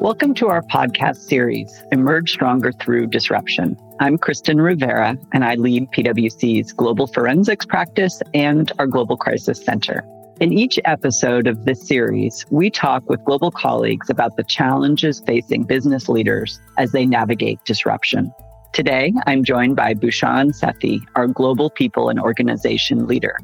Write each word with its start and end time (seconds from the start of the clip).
Welcome 0.00 0.34
to 0.34 0.48
our 0.48 0.62
podcast 0.62 1.18
series, 1.18 1.84
Emerge 1.92 2.32
Stronger 2.32 2.72
Through 2.72 3.06
Disruption. 3.08 3.76
I'm 4.00 4.18
Kristen 4.18 4.60
Rivera, 4.60 5.16
and 5.32 5.44
I 5.44 5.54
lead 5.54 5.90
PwC's 5.92 6.72
global 6.72 7.06
forensics 7.06 7.64
practice 7.64 8.20
and 8.34 8.72
our 8.80 8.88
Global 8.88 9.16
Crisis 9.16 9.64
Center. 9.64 10.04
In 10.40 10.52
each 10.52 10.80
episode 10.84 11.46
of 11.46 11.64
this 11.64 11.86
series, 11.86 12.44
we 12.50 12.70
talk 12.70 13.08
with 13.08 13.24
global 13.24 13.52
colleagues 13.52 14.10
about 14.10 14.36
the 14.36 14.44
challenges 14.44 15.22
facing 15.26 15.62
business 15.62 16.08
leaders 16.08 16.60
as 16.76 16.90
they 16.90 17.06
navigate 17.06 17.64
disruption. 17.64 18.32
Today, 18.72 19.12
I'm 19.26 19.44
joined 19.44 19.76
by 19.76 19.94
Bhushan 19.94 20.50
Sethi, 20.50 21.00
our 21.14 21.26
global 21.26 21.70
people 21.70 22.08
and 22.08 22.20
organization 22.20 23.06
leader. 23.06 23.38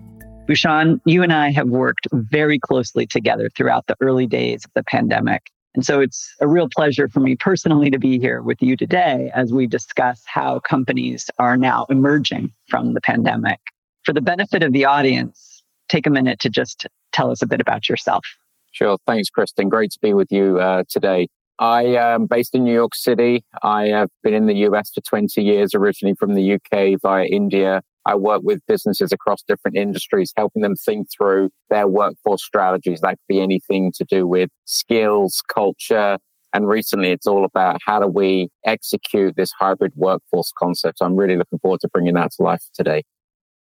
Bhushan, 0.46 1.00
you 1.06 1.22
and 1.22 1.32
I 1.32 1.50
have 1.52 1.68
worked 1.68 2.06
very 2.12 2.58
closely 2.58 3.06
together 3.06 3.48
throughout 3.56 3.86
the 3.86 3.96
early 4.00 4.26
days 4.26 4.64
of 4.66 4.70
the 4.74 4.84
pandemic. 4.84 5.50
And 5.74 5.86
so 5.86 6.00
it's 6.00 6.34
a 6.40 6.46
real 6.46 6.68
pleasure 6.68 7.08
for 7.08 7.20
me 7.20 7.34
personally 7.34 7.90
to 7.90 7.98
be 7.98 8.18
here 8.18 8.42
with 8.42 8.60
you 8.60 8.76
today 8.76 9.30
as 9.34 9.52
we 9.54 9.66
discuss 9.66 10.22
how 10.26 10.60
companies 10.60 11.30
are 11.38 11.56
now 11.56 11.86
emerging 11.88 12.52
from 12.68 12.92
the 12.92 13.00
pandemic. 13.00 13.58
For 14.04 14.12
the 14.12 14.20
benefit 14.20 14.62
of 14.62 14.72
the 14.72 14.84
audience, 14.84 15.62
take 15.88 16.06
a 16.06 16.10
minute 16.10 16.40
to 16.40 16.50
just 16.50 16.86
tell 17.12 17.30
us 17.30 17.40
a 17.40 17.46
bit 17.46 17.62
about 17.62 17.88
yourself. 17.88 18.24
Sure. 18.72 18.98
Thanks, 19.06 19.30
Kristen. 19.30 19.70
Great 19.70 19.92
to 19.92 19.98
be 20.02 20.12
with 20.12 20.30
you 20.30 20.60
uh, 20.60 20.84
today. 20.90 21.28
I 21.58 21.84
am 21.84 22.26
based 22.26 22.54
in 22.54 22.64
New 22.64 22.74
York 22.74 22.94
City. 22.94 23.44
I 23.62 23.86
have 23.86 24.10
been 24.22 24.34
in 24.34 24.46
the 24.46 24.56
US 24.66 24.90
for 24.92 25.00
20 25.00 25.42
years, 25.42 25.74
originally 25.74 26.14
from 26.16 26.34
the 26.34 26.54
UK 26.54 27.00
via 27.00 27.24
India. 27.24 27.80
I 28.06 28.14
work 28.14 28.42
with 28.44 28.60
businesses 28.68 29.12
across 29.12 29.42
different 29.46 29.76
industries, 29.76 30.32
helping 30.36 30.62
them 30.62 30.74
think 30.76 31.08
through 31.16 31.50
their 31.70 31.88
workforce 31.88 32.44
strategies. 32.44 33.00
That 33.00 33.10
could 33.10 33.28
be 33.28 33.40
anything 33.40 33.92
to 33.96 34.04
do 34.04 34.26
with 34.26 34.50
skills, 34.66 35.42
culture. 35.52 36.18
And 36.52 36.68
recently 36.68 37.10
it's 37.10 37.26
all 37.26 37.44
about 37.44 37.80
how 37.84 38.00
do 38.00 38.06
we 38.06 38.48
execute 38.64 39.36
this 39.36 39.50
hybrid 39.58 39.92
workforce 39.96 40.52
concept. 40.56 40.98
I'm 41.00 41.16
really 41.16 41.36
looking 41.36 41.58
forward 41.58 41.80
to 41.80 41.88
bringing 41.88 42.14
that 42.14 42.32
to 42.32 42.42
life 42.42 42.62
today. 42.74 43.02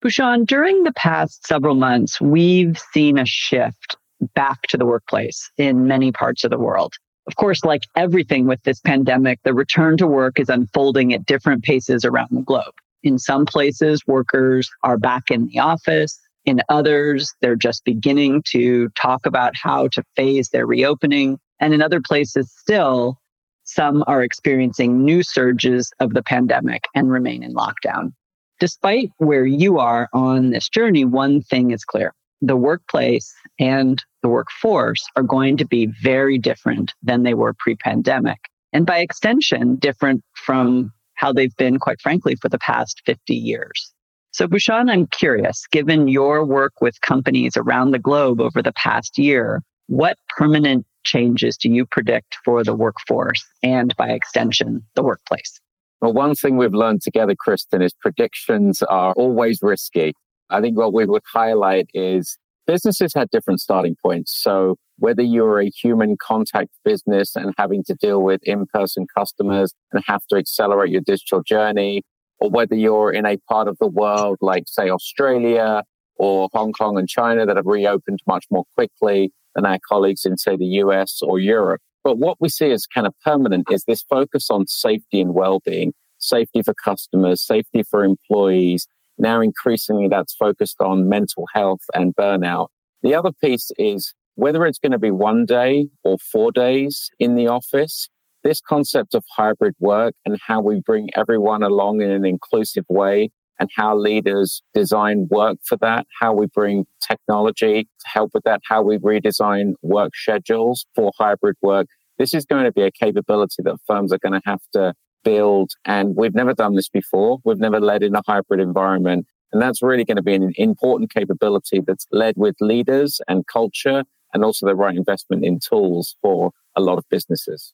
Bhushan, 0.02 0.46
during 0.46 0.84
the 0.84 0.92
past 0.94 1.48
several 1.48 1.76
months, 1.76 2.20
we've 2.20 2.78
seen 2.92 3.18
a 3.18 3.26
shift 3.26 3.96
back 4.36 4.64
to 4.64 4.78
the 4.78 4.86
workplace 4.86 5.50
in 5.58 5.88
many 5.88 6.12
parts 6.12 6.44
of 6.44 6.50
the 6.50 6.58
world. 6.58 6.94
Of 7.26 7.38
course, 7.38 7.64
like 7.64 7.84
everything 7.96 8.48
with 8.48 8.62
this 8.64 8.82
pandemic, 8.82 9.40
the 9.44 9.54
return 9.54 9.96
to 9.98 10.08
work 10.08 10.42
is 10.42 10.50
unfolding 10.50 11.14
at 11.14 11.26
different 11.26 11.64
paces 11.64 12.04
around 12.04 12.30
the 12.32 12.42
globe. 12.42 12.74
In 13.04 13.20
some 13.20 13.46
places, 13.46 14.02
workers 14.08 14.70
are 14.84 14.98
back 14.98 15.30
in 15.30 15.48
the 15.48 15.60
office. 15.60 16.18
In 16.46 16.62
others, 16.70 17.34
they're 17.42 17.56
just 17.56 17.84
beginning 17.84 18.44
to 18.52 18.90
talk 18.90 19.26
about 19.26 19.54
how 19.62 19.88
to 19.90 20.04
phase 20.16 20.50
their 20.50 20.66
reopening. 20.66 21.40
And 21.60 21.74
in 21.74 21.82
other 21.82 22.02
places, 22.02 22.52
still, 22.58 23.18
some 23.64 24.04
are 24.08 24.24
experiencing 24.24 25.04
new 25.04 25.24
surges 25.24 25.92
of 26.00 26.14
the 26.14 26.24
pandemic 26.24 26.86
and 26.96 27.12
remain 27.12 27.44
in 27.44 27.54
lockdown. 27.54 28.14
Despite 28.60 29.12
where 29.18 29.46
you 29.46 29.80
are 29.80 30.10
on 30.14 30.52
this 30.52 30.70
journey, 30.70 31.06
one 31.06 31.42
thing 31.42 31.72
is 31.72 31.84
clear 31.84 32.14
the 32.42 32.56
workplace 32.58 33.34
and 33.58 34.04
the 34.22 34.28
workforce 34.28 35.06
are 35.16 35.24
going 35.24 35.56
to 35.58 35.66
be 35.66 35.88
very 36.02 36.38
different 36.38 36.94
than 37.02 37.24
they 37.24 37.34
were 37.34 37.54
pre 37.58 37.76
pandemic. 37.76 38.40
And 38.74 38.86
by 38.86 39.00
extension, 39.00 39.78
different 39.78 40.24
from 40.34 40.92
how 41.24 41.32
they've 41.32 41.56
been, 41.56 41.80
quite 41.80 42.02
frankly, 42.02 42.36
for 42.36 42.50
the 42.50 42.60
past 42.60 43.02
50 43.06 43.34
years. 43.34 43.94
So, 44.32 44.46
Bhushan, 44.46 44.90
I'm 44.90 45.08
curious, 45.08 45.66
given 45.72 46.10
your 46.10 46.44
work 46.44 46.74
with 46.82 47.00
companies 47.00 47.56
around 47.56 47.92
the 47.92 48.00
globe 48.00 48.42
over 48.42 48.62
the 48.62 48.74
past 48.74 49.18
year, 49.18 49.62
what 49.88 50.18
permanent 50.38 50.86
changes 51.06 51.56
do 51.56 51.70
you 51.70 51.86
predict 51.86 52.36
for 52.44 52.62
the 52.62 52.76
workforce 52.76 53.42
and 53.62 53.96
by 53.96 54.10
extension, 54.10 54.84
the 54.96 55.04
workplace? 55.04 55.62
Well, 56.02 56.12
one 56.12 56.36
thing 56.36 56.58
we've 56.58 56.74
learned 56.74 57.02
together, 57.04 57.36
Kristen, 57.40 57.82
is 57.82 57.94
predictions 57.94 58.82
are 58.82 59.14
always 59.14 59.60
risky. 59.62 60.12
I 60.50 60.60
think 60.60 60.78
what 60.78 60.94
we 60.94 61.06
would 61.06 61.24
highlight 61.32 61.88
is 61.94 62.38
businesses 62.66 63.14
had 63.14 63.30
different 63.30 63.60
starting 63.60 63.96
points. 64.02 64.38
So 64.42 64.76
whether 64.98 65.22
you're 65.22 65.60
a 65.60 65.70
human 65.70 66.18
contact 66.18 66.70
business 66.86 67.36
and 67.36 67.54
having 67.58 67.84
to 67.86 67.96
deal 67.96 68.22
with 68.22 68.42
in-person 68.44 69.08
customers 69.16 69.74
and 69.92 70.04
have 70.08 70.22
to 70.30 70.38
accelerate 70.38 70.92
your 70.92 71.02
digital 71.02 71.42
journey, 71.44 72.04
or 72.40 72.50
whether 72.50 72.76
you're 72.76 73.12
in 73.12 73.26
a 73.26 73.38
part 73.50 73.68
of 73.68 73.78
the 73.80 73.88
world 73.88 74.38
like 74.42 74.64
say 74.68 74.90
Australia 74.90 75.84
or 76.16 76.50
Hong 76.54 76.74
Kong 76.74 76.98
and 76.98 77.08
China 77.08 77.46
that 77.46 77.56
have 77.56 77.66
reopened 77.66 78.20
much 78.28 78.46
more 78.52 78.66
quickly 78.76 79.32
than 79.56 79.66
our 79.66 79.80
colleagues 79.88 80.26
in 80.26 80.38
say 80.38 80.56
the 80.56 80.66
US 80.66 81.22
or 81.22 81.40
Europe. 81.40 81.82
But 82.04 82.18
what 82.18 82.38
we 82.40 82.50
see 82.50 82.72
as 82.72 82.86
kind 82.86 83.08
of 83.08 83.14
permanent 83.24 83.68
is 83.72 83.86
this 83.86 84.04
focus 84.04 84.50
on 84.50 84.68
safety 84.68 85.22
and 85.22 85.34
well-being, 85.34 85.94
safety 86.18 86.62
for 86.62 86.74
customers, 86.74 87.42
safety 87.42 87.84
for 87.84 88.04
employees, 88.04 88.88
now, 89.18 89.42
increasingly, 89.42 90.08
that's 90.08 90.36
focused 90.36 90.82
on 90.82 91.10
mental 91.10 91.46
health 91.54 91.82
and 91.94 92.16
burnout. 92.16 92.68
The 93.02 93.16
other 93.16 93.32
piece 93.32 93.72
is 93.78 94.14
whether 94.36 94.66
it's 94.66 94.80
going 94.80 94.94
to 94.94 95.00
be 95.00 95.12
one 95.12 95.46
day 95.46 95.88
or 96.04 96.18
four 96.32 96.52
days 96.52 97.10
in 97.20 97.36
the 97.36 97.48
office, 97.48 98.10
this 98.44 98.60
concept 98.62 99.14
of 99.14 99.24
hybrid 99.36 99.76
work 99.80 100.16
and 100.26 100.38
how 100.46 100.62
we 100.62 100.82
bring 100.86 101.10
everyone 101.16 101.64
along 101.64 102.02
in 102.02 102.10
an 102.10 102.26
inclusive 102.26 102.86
way 102.90 103.30
and 103.60 103.70
how 103.76 103.96
leaders 103.96 104.64
design 104.74 105.28
work 105.30 105.58
for 105.64 105.78
that, 105.78 106.08
how 106.20 106.34
we 106.34 106.48
bring 106.48 106.86
technology 107.08 107.84
to 107.84 108.08
help 108.12 108.32
with 108.34 108.44
that, 108.44 108.62
how 108.68 108.82
we 108.82 108.98
redesign 108.98 109.74
work 109.84 110.16
schedules 110.16 110.86
for 110.96 111.12
hybrid 111.18 111.56
work. 111.62 111.88
This 112.18 112.34
is 112.34 112.46
going 112.46 112.64
to 112.64 112.72
be 112.72 112.82
a 112.82 112.92
capability 112.92 113.62
that 113.64 113.78
firms 113.86 114.12
are 114.12 114.18
going 114.18 114.34
to 114.34 114.42
have 114.46 114.62
to 114.74 114.94
build. 115.24 115.72
And 115.86 116.16
we've 116.16 116.36
never 116.36 116.54
done 116.54 116.76
this 116.76 116.90
before. 116.90 117.40
We've 117.44 117.60
never 117.60 117.80
led 117.80 118.04
in 118.04 118.16
a 118.16 118.22
hybrid 118.26 118.60
environment. 118.60 119.28
And 119.52 119.62
that's 119.62 119.82
really 119.82 120.04
going 120.04 120.18
to 120.18 120.24
be 120.24 120.34
an 120.34 120.54
important 120.58 121.14
capability 121.14 121.82
that's 121.86 122.08
led 122.12 122.36
with 122.38 122.56
leaders 122.60 123.22
and 123.28 123.46
culture 123.48 124.04
and 124.34 124.44
also 124.44 124.66
the 124.66 124.76
right 124.76 124.96
investment 124.96 125.46
in 125.46 125.60
tools 125.60 126.16
for 126.22 126.52
a 126.76 126.82
lot 126.82 126.98
of 126.98 127.06
businesses. 127.10 127.74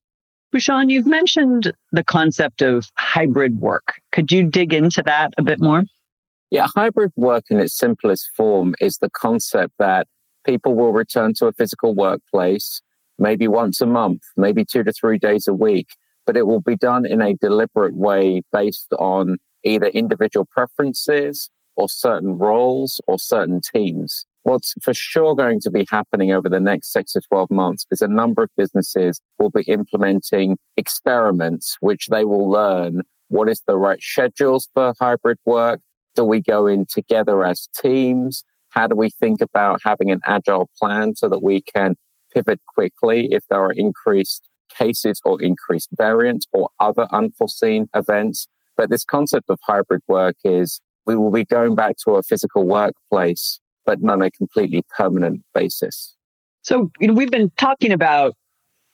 Bhushan, 0.52 0.90
you've 0.90 1.06
mentioned 1.06 1.72
the 1.92 2.04
concept 2.04 2.62
of 2.62 2.88
hybrid 2.96 3.62
work. 3.62 4.02
Could 4.12 4.32
you 4.32 4.44
dig 4.44 4.74
into 4.74 5.04
that 5.04 5.34
a 5.38 5.44
bit 5.44 5.62
more? 5.62 5.84
Yeah, 6.50 6.68
hybrid 6.76 7.12
work 7.16 7.46
in 7.50 7.60
its 7.60 7.78
simplest 7.78 8.30
form 8.36 8.74
is 8.82 8.98
the 8.98 9.12
concept 9.12 9.74
that 9.78 10.08
people 10.46 10.76
will 10.76 10.92
return 10.92 11.34
to 11.36 11.46
a 11.46 11.54
physical 11.54 11.94
workplace 11.94 12.82
maybe 13.20 13.48
once 13.48 13.82
a 13.82 13.86
month, 13.86 14.22
maybe 14.38 14.66
two 14.66 14.84
to 14.84 14.92
three 14.92 15.18
days 15.18 15.48
a 15.48 15.54
week 15.54 15.90
but 16.30 16.38
it 16.38 16.46
will 16.46 16.62
be 16.62 16.76
done 16.76 17.08
in 17.08 17.24
a 17.24 17.34
deliberate 17.34 17.96
way 17.96 18.44
based 18.52 18.94
on 19.00 19.38
either 19.64 19.88
individual 19.88 20.46
preferences 20.46 21.50
or 21.76 21.90
certain 21.90 22.38
roles 22.38 23.02
or 23.08 23.18
certain 23.18 23.60
teams. 23.74 24.28
What's 24.44 24.76
for 24.84 24.94
sure 24.94 25.34
going 25.34 25.60
to 25.62 25.72
be 25.72 25.88
happening 25.90 26.32
over 26.32 26.48
the 26.48 26.60
next 26.60 26.94
six 26.94 27.14
to 27.14 27.22
12 27.22 27.50
months 27.50 27.88
is 27.90 28.04
a 28.04 28.08
number 28.08 28.44
of 28.44 28.52
businesses 28.56 29.20
will 29.40 29.50
be 29.50 29.64
implementing 29.64 30.60
experiments, 30.78 31.78
which 31.80 32.10
they 32.12 32.26
will 32.26 32.48
learn 32.48 33.02
what 33.30 33.50
is 33.50 33.64
the 33.66 33.76
right 33.76 34.00
schedules 34.00 34.70
for 34.76 34.94
hybrid 35.00 35.40
work. 35.46 35.80
Do 36.14 36.24
we 36.24 36.42
go 36.42 36.68
in 36.68 36.86
together 36.86 37.44
as 37.44 37.68
teams? 37.82 38.44
How 38.70 38.86
do 38.86 38.96
we 38.96 39.10
think 39.10 39.42
about 39.42 39.82
having 39.84 40.12
an 40.12 40.20
agile 40.28 40.70
plan 40.80 41.16
so 41.16 41.28
that 41.28 41.42
we 41.42 41.64
can 41.64 41.96
pivot 42.32 42.60
quickly 42.68 43.30
if 43.32 43.42
there 43.50 43.62
are 43.62 43.72
increased 43.72 44.44
cases 44.70 45.22
or 45.26 45.42
increased 45.42 45.90
variants 45.98 46.48
or 46.54 46.70
other 46.80 47.08
unforeseen 47.12 47.90
events. 47.94 48.48
But 48.78 48.90
this 48.90 49.04
concept 49.04 49.50
of 49.50 49.60
hybrid 49.64 50.02
work 50.08 50.36
is 50.44 50.82
we 51.06 51.16
will 51.16 51.32
be 51.32 51.46
going 51.46 51.76
back 51.76 51.98
to 52.06 52.16
a 52.16 52.24
physical 52.24 52.66
workplace, 52.66 53.60
but 53.86 54.02
not 54.02 54.14
on 54.14 54.22
a 54.22 54.32
completely 54.32 54.84
permanent 54.96 55.44
basis. 55.54 56.16
So, 56.62 56.92
you 57.00 57.08
know, 57.08 57.14
we've 57.14 57.32
been 57.32 57.52
talking 57.58 57.92
about 57.92 58.36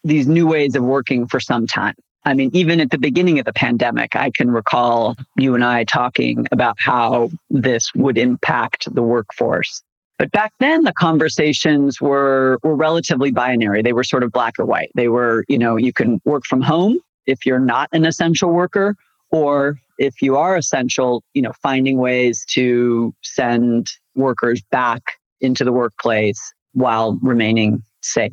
these 0.03 0.27
new 0.27 0.47
ways 0.47 0.75
of 0.75 0.83
working 0.83 1.27
for 1.27 1.39
some 1.39 1.67
time. 1.67 1.95
I 2.25 2.33
mean, 2.33 2.49
even 2.53 2.79
at 2.79 2.89
the 2.89 2.97
beginning 2.97 3.37
of 3.37 3.45
the 3.45 3.53
pandemic, 3.53 4.15
I 4.15 4.31
can 4.31 4.49
recall 4.49 5.15
you 5.37 5.53
and 5.53 5.63
I 5.63 5.83
talking 5.83 6.47
about 6.51 6.75
how 6.79 7.29
this 7.51 7.93
would 7.93 8.17
impact 8.17 8.93
the 8.93 9.03
workforce. 9.03 9.83
But 10.17 10.31
back 10.31 10.53
then, 10.59 10.83
the 10.83 10.93
conversations 10.93 11.99
were, 11.99 12.57
were 12.63 12.75
relatively 12.75 13.31
binary. 13.31 13.81
They 13.81 13.93
were 13.93 14.03
sort 14.03 14.23
of 14.23 14.31
black 14.31 14.53
or 14.57 14.65
white. 14.65 14.91
They 14.95 15.09
were, 15.09 15.43
you 15.49 15.57
know, 15.57 15.75
you 15.75 15.91
can 15.91 16.21
work 16.23 16.45
from 16.45 16.61
home 16.61 16.99
if 17.25 17.45
you're 17.45 17.59
not 17.59 17.89
an 17.91 18.05
essential 18.05 18.51
worker, 18.51 18.95
or 19.31 19.77
if 19.97 20.21
you 20.21 20.37
are 20.37 20.55
essential, 20.55 21.23
you 21.33 21.41
know, 21.41 21.51
finding 21.61 21.97
ways 21.97 22.45
to 22.51 23.13
send 23.23 23.89
workers 24.15 24.61
back 24.71 25.01
into 25.41 25.63
the 25.63 25.71
workplace 25.71 26.53
while 26.73 27.17
remaining 27.21 27.81
safe. 28.01 28.31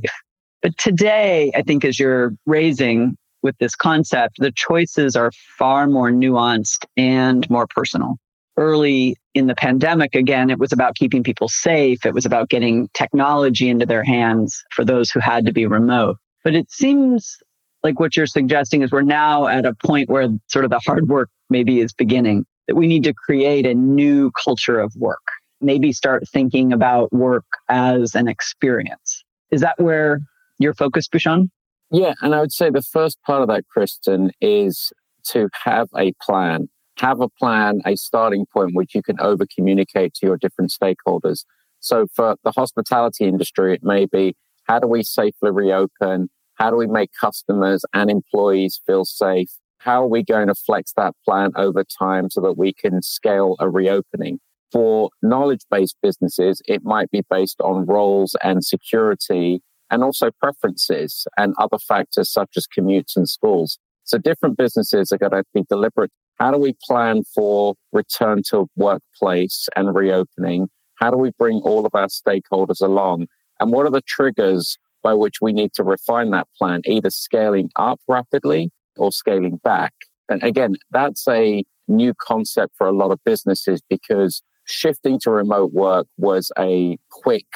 But 0.61 0.77
today, 0.79 1.51
I 1.57 1.63
think 1.63 1.85
as 1.85 1.99
you're 1.99 2.35
raising 2.47 3.17
with 3.43 3.57
this 3.59 3.75
concept, 3.75 4.37
the 4.39 4.53
choices 4.53 5.17
are 5.17 5.33
far 5.59 5.89
more 5.89 6.11
nuanced 6.11 6.85
and 6.97 7.49
more 7.51 7.67
personal. 7.67 8.19
Early 8.57 9.17
in 9.35 9.47
the 9.47 9.55
pandemic, 9.55 10.15
again, 10.15 10.51
it 10.51 10.59
was 10.59 10.73
about 10.73 10.95
keeping 10.95 11.23
people 11.23 11.49
safe. 11.49 12.05
It 12.05 12.15
was 12.15 12.27
about 12.27 12.49
getting 12.49 12.89
technology 12.95 13.69
into 13.69 13.87
their 13.87 14.05
hands 14.05 14.63
for 14.71 14.85
those 14.85 15.11
who 15.11 15.21
had 15.21 15.47
to 15.47 15.53
be 15.53 15.67
remote. 15.67 16.17
But 16.45 16.55
it 16.55 16.71
seems 16.71 17.39
like 17.83 17.99
what 17.99 18.17
you're 18.17 18.27
suggesting 18.27 18.83
is 18.83 18.93
we're 18.93 19.03
now 19.03 19.47
at 19.47 19.65
a 19.65 19.75
point 19.75 20.09
where 20.09 20.29
sort 20.49 20.65
of 20.65 20.71
the 20.71 20.81
hard 20.81 21.09
work 21.09 21.31
maybe 21.51 21.81
is 21.81 21.93
beginning, 21.93 22.45
that 22.69 22.77
we 22.77 22.87
need 22.87 23.05
to 23.05 23.15
create 23.15 23.67
a 23.67 23.75
new 23.75 24.31
culture 24.45 24.79
of 24.79 24.95
work, 24.97 25.23
maybe 25.61 25.93
start 25.93 26.29
thinking 26.29 26.73
about 26.73 27.13
work 27.13 27.45
as 27.69 28.15
an 28.15 28.29
experience. 28.29 29.25
Is 29.51 29.61
that 29.63 29.81
where 29.81 30.21
you're 30.59 30.75
focused, 30.75 31.11
Bhushan? 31.11 31.51
Yeah. 31.91 32.15
And 32.23 32.35
I 32.35 32.41
would 32.41 32.53
say 32.53 32.71
the 32.71 32.83
first 32.83 33.19
part 33.27 33.43
of 33.43 33.49
that, 33.49 33.67
Kristen, 33.69 34.31
is 34.41 34.93
to 35.29 35.49
have 35.65 35.89
a 35.97 36.13
plan. 36.23 36.69
Have 36.99 37.21
a 37.21 37.29
plan, 37.29 37.81
a 37.85 37.97
starting 37.97 38.47
point 38.53 38.75
which 38.75 38.95
you 38.95 39.03
can 39.03 39.21
over 39.21 39.47
communicate 39.53 40.15
to 40.15 40.27
your 40.27 40.37
different 40.37 40.71
stakeholders. 40.71 41.45
So 41.81 42.07
for 42.15 42.37
the 42.45 42.53
hospitality 42.53 43.25
industry, 43.25 43.75
it 43.75 43.83
may 43.83 44.07
be 44.07 44.35
how 44.65 44.79
do 44.79 44.87
we 44.87 45.03
safely 45.03 45.51
reopen? 45.51 46.29
How 46.55 46.71
do 46.71 46.77
we 46.77 46.87
make 46.87 47.11
customers 47.21 47.85
and 47.93 48.11
employees 48.11 48.81
feel 48.87 49.05
safe? 49.05 49.51
How 49.79 50.05
are 50.05 50.09
we 50.09 50.23
going 50.23 50.47
to 50.47 50.55
flex 50.55 50.93
that 50.97 51.15
plan 51.25 51.51
over 51.57 51.83
time 51.85 52.31
so 52.31 52.41
that 52.43 52.57
we 52.57 52.73
can 52.73 53.03
scale 53.03 53.57
a 53.59 53.69
reopening? 53.69 54.39
For 54.71 55.11
knowledge 55.23 55.63
based 55.71 55.97
businesses, 56.03 56.63
it 56.67 56.85
might 56.85 57.11
be 57.11 57.23
based 57.29 57.61
on 57.61 57.85
roles 57.87 58.37
and 58.43 58.65
security 58.65 59.61
and 59.91 60.05
also 60.05 60.31
preferences 60.41 61.27
and 61.37 61.55
other 61.59 61.79
factors 61.79 62.33
such 62.33 62.51
as 62.57 62.67
commutes 62.67 63.17
and 63.17 63.29
schools. 63.29 63.79
So 64.05 64.19
different 64.19 64.57
businesses 64.57 65.13
are 65.13 65.19
going 65.19 65.33
to 65.33 65.45
be 65.53 65.65
deliberate. 65.69 66.11
How 66.39 66.51
do 66.51 66.59
we 66.59 66.75
plan 66.83 67.23
for 67.35 67.75
return 67.93 68.43
to 68.51 68.67
workplace 68.77 69.69
and 69.77 69.95
reopening? 69.95 70.69
How 70.97 71.11
do 71.11 71.17
we 71.17 71.31
bring 71.39 71.61
all 71.65 71.87
of 71.87 71.95
our 71.95 72.09
stakeholders 72.09 72.81
along? 72.81 73.27
And 73.61 73.71
what 73.71 73.87
are 73.87 73.91
the 73.91 74.03
triggers 74.03 74.79
by 75.03 75.15
which 75.15 75.41
we 75.43 75.53
need 75.53 75.73
to 75.75 75.85
refine 75.85 76.31
that 76.31 76.49
plan, 76.57 76.81
either 76.87 77.11
scaling 77.11 77.71
up 77.77 78.01
rapidly 78.09 78.71
or 78.97 79.13
scaling 79.13 79.57
back. 79.63 79.93
And 80.29 80.43
again, 80.43 80.77
that's 80.91 81.27
a 81.29 81.65
new 81.89 82.15
concept 82.15 82.75
for 82.77 82.87
a 82.87 82.93
lot 82.93 83.11
of 83.11 83.19
businesses 83.25 83.81
because 83.89 84.43
shifting 84.65 85.19
to 85.21 85.31
remote 85.31 85.73
work 85.73 86.07
was 86.17 86.53
a 86.59 86.97
quick 87.11 87.47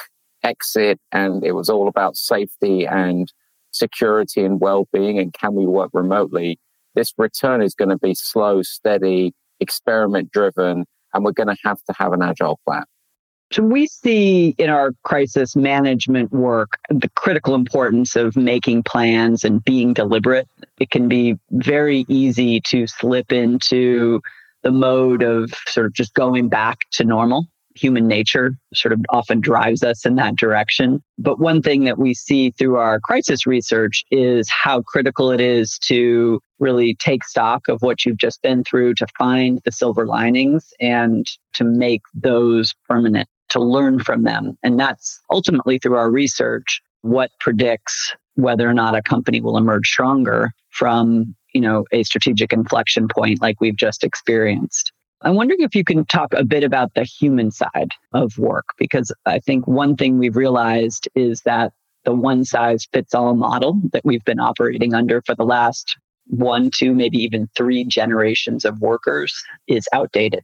exit 0.43 0.99
and 1.11 1.43
it 1.43 1.53
was 1.53 1.69
all 1.69 1.87
about 1.87 2.15
safety 2.15 2.85
and 2.85 3.31
security 3.71 4.43
and 4.43 4.59
well-being 4.59 5.17
and 5.17 5.33
can 5.33 5.53
we 5.53 5.65
work 5.65 5.89
remotely 5.93 6.59
this 6.97 7.13
return 7.17 7.61
is 7.61 7.73
going 7.73 7.89
to 7.89 7.97
be 7.97 8.13
slow 8.13 8.61
steady 8.61 9.33
experiment 9.59 10.31
driven 10.31 10.85
and 11.13 11.23
we're 11.23 11.31
going 11.31 11.47
to 11.47 11.57
have 11.63 11.81
to 11.83 11.93
have 11.97 12.11
an 12.11 12.21
agile 12.21 12.59
plan 12.67 12.83
so 13.51 13.63
we 13.63 13.87
see 13.87 14.55
in 14.57 14.69
our 14.69 14.91
crisis 15.03 15.55
management 15.55 16.31
work 16.31 16.77
the 16.89 17.09
critical 17.15 17.55
importance 17.55 18.15
of 18.15 18.35
making 18.35 18.83
plans 18.83 19.45
and 19.45 19.63
being 19.63 19.93
deliberate. 19.93 20.49
It 20.79 20.91
can 20.91 21.07
be 21.07 21.37
very 21.51 22.05
easy 22.09 22.59
to 22.67 22.87
slip 22.87 23.31
into 23.31 24.21
the 24.63 24.71
mode 24.71 25.23
of 25.23 25.53
sort 25.67 25.85
of 25.85 25.93
just 25.93 26.13
going 26.13 26.49
back 26.49 26.79
to 26.93 27.05
normal. 27.05 27.47
Human 27.77 28.07
nature 28.07 28.55
sort 28.73 28.93
of 28.93 29.01
often 29.09 29.39
drives 29.39 29.83
us 29.83 30.05
in 30.05 30.15
that 30.15 30.35
direction. 30.35 31.03
But 31.17 31.39
one 31.39 31.61
thing 31.61 31.83
that 31.85 31.97
we 31.97 32.13
see 32.13 32.51
through 32.51 32.77
our 32.77 32.99
crisis 32.99 33.45
research 33.45 34.03
is 34.11 34.49
how 34.49 34.81
critical 34.81 35.31
it 35.31 35.41
is 35.41 35.77
to 35.83 36.41
really 36.59 36.95
take 36.95 37.23
stock 37.23 37.67
of 37.67 37.81
what 37.81 38.05
you've 38.05 38.17
just 38.17 38.41
been 38.41 38.63
through 38.63 38.95
to 38.95 39.07
find 39.17 39.61
the 39.65 39.71
silver 39.71 40.05
linings 40.05 40.73
and 40.79 41.25
to 41.53 41.63
make 41.63 42.01
those 42.13 42.73
permanent 42.87 43.27
to 43.49 43.59
learn 43.59 43.99
from 43.99 44.23
them. 44.23 44.57
And 44.63 44.79
that's 44.79 45.19
ultimately 45.31 45.79
through 45.79 45.95
our 45.95 46.11
research 46.11 46.81
what 47.01 47.31
predicts 47.39 48.15
whether 48.35 48.69
or 48.69 48.73
not 48.73 48.95
a 48.95 49.01
company 49.01 49.41
will 49.41 49.57
emerge 49.57 49.87
stronger 49.87 50.51
from, 50.69 51.35
you 51.53 51.61
know, 51.61 51.85
a 51.91 52.03
strategic 52.03 52.53
inflection 52.53 53.07
point 53.07 53.41
like 53.41 53.59
we've 53.61 53.75
just 53.75 54.03
experienced. 54.03 54.91
I'm 55.21 55.35
wondering 55.35 55.61
if 55.61 55.73
you 55.73 55.83
can 55.83 56.05
talk 56.05 56.33
a 56.33 56.43
bit 56.43 56.63
about 56.63 56.93
the 56.93 57.03
human 57.03 57.51
side 57.51 57.91
of 58.13 58.37
work, 58.37 58.65
because 58.77 59.11
I 59.25 59.39
think 59.39 59.67
one 59.67 59.95
thing 59.95 60.19
we've 60.19 60.35
realized 60.35 61.07
is 61.15 61.41
that 61.41 61.73
the 62.05 62.13
one 62.13 62.45
size 62.45 62.87
fits 62.93 63.13
all 63.13 63.35
model 63.35 63.81
that 63.93 64.05
we've 64.05 64.23
been 64.23 64.39
operating 64.39 64.93
under 64.93 65.21
for 65.23 65.35
the 65.35 65.43
last 65.43 65.97
one, 66.27 66.69
two, 66.69 66.93
maybe 66.93 67.17
even 67.17 67.49
three 67.55 67.83
generations 67.83 68.63
of 68.63 68.79
workers 68.79 69.43
is 69.67 69.87
outdated. 69.91 70.43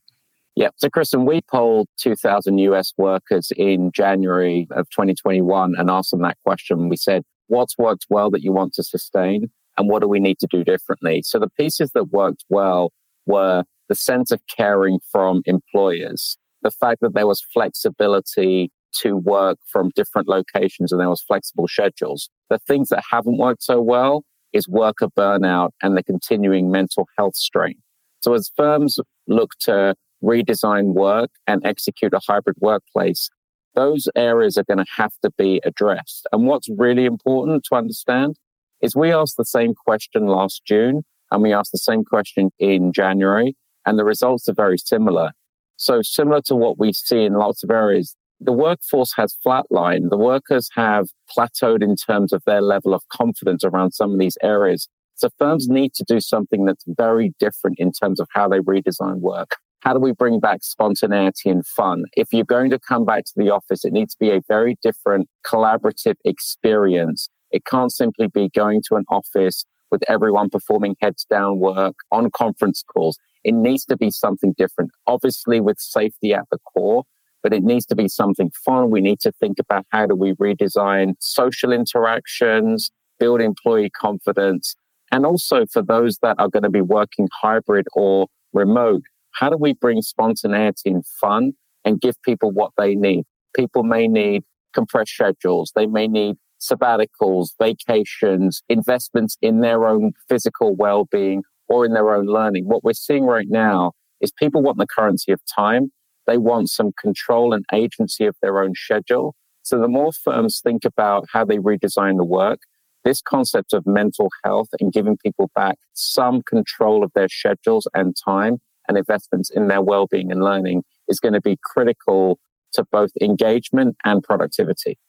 Yeah. 0.56 0.70
So, 0.78 0.90
Kristen, 0.90 1.26
we 1.26 1.42
polled 1.42 1.88
2,000 1.98 2.58
US 2.60 2.94
workers 2.98 3.52
in 3.58 3.92
January 3.92 4.68
of 4.72 4.90
2021 4.90 5.76
and 5.78 5.90
asked 5.90 6.12
them 6.12 6.22
that 6.22 6.38
question. 6.44 6.90
We 6.90 6.98
said, 6.98 7.24
what's 7.48 7.78
worked 7.78 8.06
well 8.10 8.30
that 8.32 8.44
you 8.44 8.52
want 8.52 8.74
to 8.74 8.84
sustain? 8.84 9.50
And 9.78 9.90
what 9.90 10.02
do 10.02 10.08
we 10.08 10.20
need 10.20 10.40
to 10.40 10.48
do 10.48 10.64
differently? 10.64 11.24
So, 11.24 11.40
the 11.40 11.50
pieces 11.50 11.92
that 11.94 12.06
worked 12.12 12.46
well 12.50 12.92
were 13.26 13.64
the 13.94 13.98
sense 13.98 14.32
of 14.32 14.42
caring 14.48 15.00
from 15.12 15.44
employers, 15.46 16.36
the 16.64 16.72
fact 16.72 17.00
that 17.02 17.14
there 17.14 17.28
was 17.28 17.46
flexibility 17.54 18.72
to 18.92 19.16
work 19.16 19.60
from 19.72 19.92
different 19.96 20.28
locations 20.28 20.92
and 20.92 21.00
there 21.00 21.12
was 21.12 21.22
flexible 21.22 21.68
schedules. 21.68 22.28
The 22.50 22.58
things 22.58 22.90
that 22.90 23.04
haven't 23.12 23.38
worked 23.38 23.62
so 23.62 23.80
well 23.80 24.24
is 24.52 24.68
worker 24.68 25.10
burnout 25.16 25.70
and 25.84 25.96
the 25.96 26.02
continuing 26.02 26.72
mental 26.72 27.08
health 27.20 27.36
strain. 27.36 27.76
So 28.22 28.34
as 28.34 28.50
firms 28.58 28.98
look 29.28 29.52
to 29.62 29.94
redesign 30.24 30.96
work 30.96 31.30
and 31.46 31.64
execute 31.64 32.16
a 32.16 32.22
hybrid 32.28 32.56
workplace, 32.62 33.30
those 33.76 34.08
areas 34.16 34.58
are 34.58 34.64
going 34.64 34.84
to 34.84 34.92
have 34.98 35.14
to 35.22 35.30
be 35.38 35.62
addressed. 35.64 36.26
And 36.32 36.48
what's 36.48 36.70
really 36.80 37.06
important 37.06 37.64
to 37.66 37.76
understand 37.76 38.38
is 38.82 38.96
we 38.96 39.14
asked 39.14 39.38
the 39.38 39.46
same 39.46 39.76
question 39.76 40.26
last 40.26 40.64
June 40.66 41.04
and 41.30 41.44
we 41.44 41.54
asked 41.54 41.74
the 41.74 41.78
same 41.78 42.04
question 42.04 42.50
in 42.58 42.92
January 42.92 43.56
and 43.86 43.98
the 43.98 44.06
results 44.06 44.48
are 44.50 44.54
very 44.54 44.78
similar. 44.78 45.32
So 45.78 46.02
similar 46.02 46.42
to 46.46 46.56
what 46.56 46.80
we 46.80 46.94
see 46.94 47.24
in 47.24 47.34
lots 47.34 47.64
of 47.64 47.72
areas, 47.72 48.16
the 48.40 48.52
workforce 48.52 49.14
has 49.16 49.36
flatlined. 49.46 50.10
The 50.10 50.18
workers 50.18 50.70
have 50.76 51.08
plateaued 51.36 51.82
in 51.82 51.96
terms 51.96 52.34
of 52.34 52.44
their 52.46 52.62
level 52.62 52.94
of 52.94 53.02
confidence 53.10 53.64
around 53.64 53.92
some 53.92 54.12
of 54.12 54.20
these 54.20 54.38
areas. 54.44 54.88
So 55.16 55.30
firms 55.38 55.68
need 55.68 55.94
to 55.96 56.04
do 56.06 56.20
something 56.20 56.66
that's 56.66 56.84
very 56.88 57.34
different 57.40 57.80
in 57.80 57.92
terms 57.92 58.20
of 58.20 58.28
how 58.34 58.48
they 58.48 58.60
redesign 58.60 59.20
work. 59.20 59.58
How 59.82 59.94
do 59.94 60.00
we 60.00 60.14
bring 60.14 60.40
back 60.40 60.64
spontaneity 60.64 61.50
and 61.50 61.66
fun? 61.66 62.06
If 62.16 62.30
you're 62.32 62.46
going 62.46 62.70
to 62.70 62.80
come 62.80 63.06
back 63.06 63.26
to 63.26 63.34
the 63.36 63.50
office, 63.50 63.84
it 63.84 63.92
needs 63.92 64.14
to 64.14 64.20
be 64.20 64.32
a 64.32 64.42
very 64.48 64.78
different 64.82 65.28
collaborative 65.46 66.16
experience. 66.24 67.30
It 67.52 67.66
can't 67.66 67.92
simply 67.92 68.28
be 68.28 68.50
going 68.50 68.82
to 68.88 68.96
an 68.96 69.04
office 69.10 69.66
with 69.92 70.02
everyone 70.08 70.50
performing 70.50 70.96
heads 71.02 71.26
down 71.30 71.60
work 71.60 71.96
on 72.12 72.32
conference 72.32 72.84
calls. 72.84 73.18
It 73.44 73.54
needs 73.54 73.86
to 73.86 73.98
be 73.98 74.12
something 74.12 74.54
different, 74.58 74.92
obviously 75.08 75.60
with 75.60 75.80
safety 75.80 76.34
at 76.34 76.46
the 76.52 76.58
core, 76.60 77.04
but 77.42 77.54
it 77.54 77.64
needs 77.64 77.86
to 77.88 77.96
be 77.96 78.08
something 78.08 78.52
fun. 78.66 78.90
We 78.90 79.02
need 79.02 79.20
to 79.22 79.32
think 79.34 79.60
about 79.60 79.86
how 79.90 80.06
do 80.06 80.16
we 80.16 80.34
redesign 80.34 81.14
social 81.20 81.72
interactions, 81.72 82.92
build 83.20 83.42
employee 83.42 83.90
confidence, 83.90 84.76
and 85.12 85.26
also 85.26 85.66
for 85.72 85.82
those 85.82 86.18
that 86.24 86.38
are 86.40 86.50
going 86.50 86.64
to 86.64 86.70
be 86.70 86.82
working 86.82 87.28
hybrid 87.42 87.86
or 87.94 88.28
remote, 88.54 89.04
how 89.32 89.50
do 89.50 89.58
we 89.58 89.74
bring 89.74 90.02
spontaneity 90.02 90.90
and 90.90 91.06
fun 91.22 91.54
and 91.86 92.02
give 92.02 92.16
people 92.24 92.52
what 92.52 92.72
they 92.78 92.96
need? 92.96 93.26
People 93.56 93.84
may 93.84 94.08
need 94.08 94.44
compressed 94.74 95.12
schedules. 95.12 95.72
They 95.76 95.86
may 95.86 96.08
need 96.08 96.38
sabbaticals, 96.60 97.50
vacations, 97.60 98.64
investments 98.70 99.38
in 99.42 99.60
their 99.60 99.86
own 99.86 100.14
physical 100.30 100.76
well-being 100.76 101.44
or 101.74 101.86
in 101.86 101.94
their 101.94 102.14
own 102.14 102.28
learning. 102.28 102.66
What 102.68 102.84
we're 102.84 102.94
seeing 102.94 103.24
right 103.24 103.48
now 103.50 103.94
is 104.22 104.32
people 104.32 104.62
want 104.62 104.78
the 104.78 104.86
currency 104.86 105.32
of 105.32 105.42
time. 105.46 105.92
They 106.28 106.38
want 106.38 106.70
some 106.70 106.92
control 107.02 107.52
and 107.52 107.66
agency 107.74 108.26
of 108.26 108.36
their 108.44 108.62
own 108.62 108.76
schedule. 108.76 109.34
So 109.64 109.80
the 109.80 109.88
more 109.88 110.12
firms 110.12 110.62
think 110.64 110.86
about 110.86 111.26
how 111.34 111.44
they 111.44 111.58
redesign 111.58 112.18
the 112.18 112.26
work, 112.26 112.60
this 113.04 113.22
concept 113.22 113.74
of 113.74 113.88
mental 113.88 114.30
health 114.44 114.68
and 114.80 114.94
giving 114.94 115.18
people 115.18 115.50
back 115.56 115.80
some 115.94 116.44
control 116.44 117.04
of 117.04 117.12
their 117.16 117.28
schedules 117.28 117.88
and 117.96 118.16
time 118.24 118.60
and 118.88 118.96
investments 118.96 119.50
in 119.50 119.68
their 119.68 119.82
well-being 119.82 120.32
and 120.32 120.44
learning 120.44 120.84
is 121.08 121.20
going 121.20 121.34
to 121.34 121.42
be 121.42 121.58
critical 121.64 122.38
to 122.74 122.86
both 122.92 123.10
engagement 123.20 123.96
and 124.06 124.22
productivity. 124.22 125.00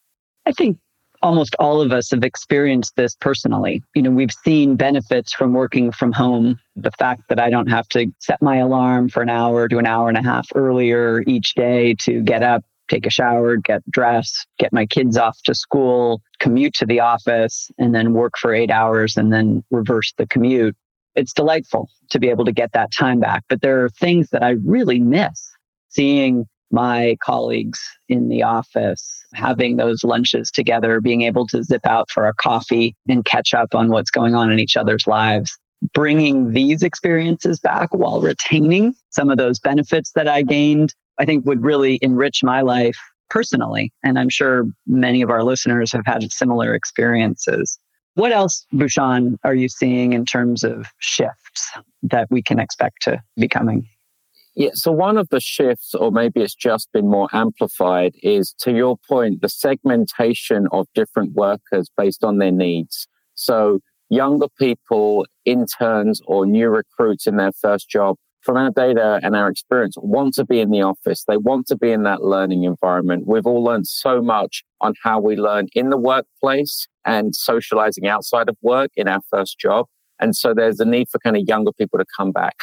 I 0.46 0.52
think 0.52 0.78
almost 1.24 1.56
all 1.58 1.80
of 1.80 1.90
us 1.90 2.10
have 2.10 2.22
experienced 2.22 2.94
this 2.96 3.16
personally. 3.16 3.82
You 3.94 4.02
know, 4.02 4.10
we've 4.10 4.30
seen 4.44 4.76
benefits 4.76 5.32
from 5.32 5.54
working 5.54 5.90
from 5.90 6.12
home. 6.12 6.60
The 6.76 6.90
fact 6.92 7.22
that 7.30 7.40
I 7.40 7.48
don't 7.48 7.68
have 7.68 7.88
to 7.88 8.12
set 8.20 8.40
my 8.42 8.58
alarm 8.58 9.08
for 9.08 9.22
an 9.22 9.30
hour 9.30 9.66
to 9.68 9.78
an 9.78 9.86
hour 9.86 10.10
and 10.10 10.18
a 10.18 10.22
half 10.22 10.46
earlier 10.54 11.22
each 11.26 11.54
day 11.54 11.94
to 12.00 12.20
get 12.20 12.42
up, 12.42 12.62
take 12.90 13.06
a 13.06 13.10
shower, 13.10 13.56
get 13.56 13.82
dressed, 13.90 14.46
get 14.58 14.70
my 14.72 14.84
kids 14.84 15.16
off 15.16 15.40
to 15.44 15.54
school, 15.54 16.20
commute 16.40 16.74
to 16.74 16.86
the 16.86 17.00
office, 17.00 17.70
and 17.78 17.94
then 17.94 18.12
work 18.12 18.34
for 18.38 18.54
eight 18.54 18.70
hours 18.70 19.16
and 19.16 19.32
then 19.32 19.64
reverse 19.70 20.12
the 20.18 20.26
commute 20.26 20.76
it's 21.16 21.32
delightful 21.32 21.88
to 22.10 22.18
be 22.18 22.28
able 22.28 22.44
to 22.44 22.52
get 22.52 22.72
that 22.72 22.90
time 22.92 23.20
back. 23.20 23.44
But 23.48 23.62
there 23.62 23.84
are 23.84 23.88
things 23.88 24.30
that 24.30 24.42
I 24.42 24.56
really 24.64 24.98
miss. 24.98 25.48
seeing 25.88 26.48
my 26.70 27.16
colleagues 27.22 27.80
in 28.08 28.28
the 28.28 28.42
office, 28.42 29.24
having 29.34 29.76
those 29.76 30.04
lunches 30.04 30.50
together, 30.50 31.00
being 31.00 31.22
able 31.22 31.46
to 31.48 31.62
zip 31.62 31.86
out 31.86 32.10
for 32.10 32.26
a 32.26 32.34
coffee 32.34 32.96
and 33.08 33.24
catch 33.24 33.54
up 33.54 33.74
on 33.74 33.90
what's 33.90 34.10
going 34.10 34.34
on 34.34 34.50
in 34.50 34.58
each 34.58 34.76
other's 34.76 35.06
lives. 35.06 35.56
Bringing 35.92 36.52
these 36.52 36.82
experiences 36.82 37.60
back 37.60 37.92
while 37.92 38.20
retaining 38.20 38.94
some 39.10 39.30
of 39.30 39.36
those 39.36 39.60
benefits 39.60 40.12
that 40.12 40.26
I 40.26 40.42
gained, 40.42 40.94
I 41.18 41.26
think 41.26 41.44
would 41.44 41.62
really 41.62 41.98
enrich 42.00 42.42
my 42.42 42.62
life 42.62 42.96
personally. 43.28 43.92
And 44.02 44.18
I'm 44.18 44.30
sure 44.30 44.64
many 44.86 45.20
of 45.20 45.30
our 45.30 45.44
listeners 45.44 45.92
have 45.92 46.06
had 46.06 46.32
similar 46.32 46.74
experiences. 46.74 47.78
What 48.14 48.32
else, 48.32 48.64
Bhushan, 48.72 49.38
are 49.44 49.54
you 49.54 49.68
seeing 49.68 50.12
in 50.12 50.24
terms 50.24 50.62
of 50.64 50.86
shifts 50.98 51.70
that 52.04 52.28
we 52.30 52.42
can 52.42 52.60
expect 52.60 53.02
to 53.02 53.20
be 53.36 53.48
coming? 53.48 53.88
Yeah, 54.56 54.70
so 54.74 54.92
one 54.92 55.16
of 55.16 55.28
the 55.30 55.40
shifts, 55.40 55.94
or 55.94 56.12
maybe 56.12 56.40
it's 56.40 56.54
just 56.54 56.92
been 56.92 57.10
more 57.10 57.28
amplified, 57.32 58.14
is 58.22 58.54
to 58.60 58.72
your 58.72 58.96
point, 59.08 59.42
the 59.42 59.48
segmentation 59.48 60.68
of 60.70 60.86
different 60.94 61.32
workers 61.32 61.90
based 61.96 62.22
on 62.22 62.38
their 62.38 62.52
needs. 62.52 63.08
So 63.34 63.80
younger 64.10 64.46
people, 64.56 65.26
interns, 65.44 66.20
or 66.26 66.46
new 66.46 66.68
recruits 66.68 67.26
in 67.26 67.36
their 67.36 67.50
first 67.50 67.88
job, 67.88 68.16
from 68.42 68.56
our 68.56 68.70
data 68.70 69.18
and 69.24 69.34
our 69.34 69.48
experience, 69.48 69.96
want 69.98 70.34
to 70.34 70.44
be 70.44 70.60
in 70.60 70.70
the 70.70 70.82
office. 70.82 71.24
They 71.26 71.38
want 71.38 71.66
to 71.68 71.76
be 71.76 71.90
in 71.90 72.04
that 72.04 72.22
learning 72.22 72.62
environment. 72.62 73.24
We've 73.26 73.46
all 73.46 73.64
learned 73.64 73.88
so 73.88 74.22
much 74.22 74.62
on 74.80 74.94
how 75.02 75.18
we 75.18 75.34
learn 75.34 75.66
in 75.74 75.90
the 75.90 75.96
workplace 75.96 76.86
and 77.04 77.34
socializing 77.34 78.06
outside 78.06 78.48
of 78.48 78.56
work 78.62 78.90
in 78.96 79.08
our 79.08 79.20
first 79.30 79.58
job. 79.58 79.86
And 80.20 80.36
so 80.36 80.54
there's 80.54 80.78
a 80.78 80.84
need 80.84 81.08
for 81.08 81.18
kind 81.18 81.36
of 81.36 81.42
younger 81.48 81.72
people 81.72 81.98
to 81.98 82.04
come 82.16 82.30
back 82.30 82.54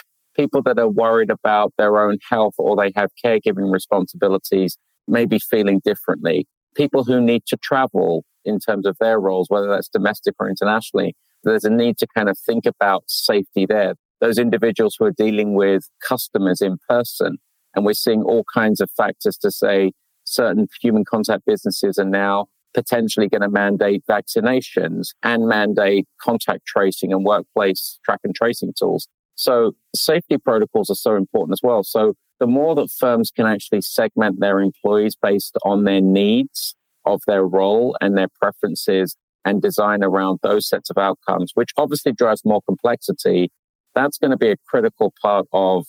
people 0.41 0.63
that 0.63 0.79
are 0.79 0.89
worried 0.89 1.29
about 1.29 1.71
their 1.77 2.00
own 2.00 2.17
health 2.27 2.55
or 2.57 2.75
they 2.75 2.91
have 2.95 3.12
caregiving 3.24 3.71
responsibilities, 3.71 4.75
may 5.07 5.25
be 5.25 5.38
feeling 5.38 5.79
differently. 5.86 6.48
People 6.75 7.03
who 7.03 7.21
need 7.21 7.43
to 7.45 7.57
travel 7.57 8.24
in 8.43 8.60
terms 8.60 8.88
of 8.88 8.98
their 9.00 9.19
roles, 9.19 9.48
whether 9.50 9.67
that's 9.67 9.88
domestic 9.88 10.33
or 10.39 10.50
internationally, 10.50 11.15
there's 11.43 11.63
a 11.63 11.69
need 11.69 11.98
to 12.00 12.07
kind 12.15 12.27
of 12.27 12.38
think 12.39 12.65
about 12.65 13.03
safety 13.07 13.67
there. 13.67 13.93
Those 14.19 14.39
individuals 14.39 14.95
who 14.98 15.05
are 15.05 15.12
dealing 15.12 15.53
with 15.53 15.83
customers 16.03 16.60
in 16.60 16.77
person. 16.89 17.38
And 17.75 17.86
we're 17.86 17.93
seeing 17.93 18.24
all 18.24 18.43
kinds 18.51 18.81
of 18.81 18.89
factors 18.98 19.38
to 19.38 19.51
say 19.51 19.91
certain 20.24 20.67
human 20.81 21.05
contact 21.05 21.45
businesses 21.45 22.00
are 22.00 22.05
now 22.05 22.48
potentially 22.74 23.27
going 23.27 23.41
to 23.41 23.50
mandate 23.50 24.03
vaccinations 24.10 25.10
and 25.21 25.48
mandate 25.48 26.07
contact 26.19 26.65
tracing 26.65 27.13
and 27.13 27.25
workplace 27.25 28.00
track 28.03 28.21
and 28.24 28.33
tracing 28.33 28.74
tools. 28.77 29.07
So 29.35 29.73
safety 29.95 30.38
protocols 30.38 30.89
are 30.89 30.95
so 30.95 31.15
important 31.15 31.53
as 31.53 31.61
well. 31.63 31.83
So 31.83 32.13
the 32.39 32.47
more 32.47 32.75
that 32.75 32.89
firms 32.89 33.31
can 33.31 33.45
actually 33.45 33.81
segment 33.81 34.39
their 34.39 34.59
employees 34.59 35.15
based 35.15 35.57
on 35.63 35.83
their 35.83 36.01
needs 36.01 36.75
of 37.05 37.21
their 37.27 37.45
role 37.45 37.95
and 38.01 38.17
their 38.17 38.27
preferences 38.39 39.15
and 39.45 39.61
design 39.61 40.03
around 40.03 40.39
those 40.43 40.67
sets 40.67 40.89
of 40.89 40.97
outcomes, 40.97 41.51
which 41.55 41.71
obviously 41.77 42.11
drives 42.11 42.43
more 42.45 42.61
complexity, 42.61 43.50
that's 43.95 44.17
going 44.17 44.31
to 44.31 44.38
be 44.38 44.51
a 44.51 44.57
critical 44.67 45.13
part 45.21 45.47
of 45.51 45.85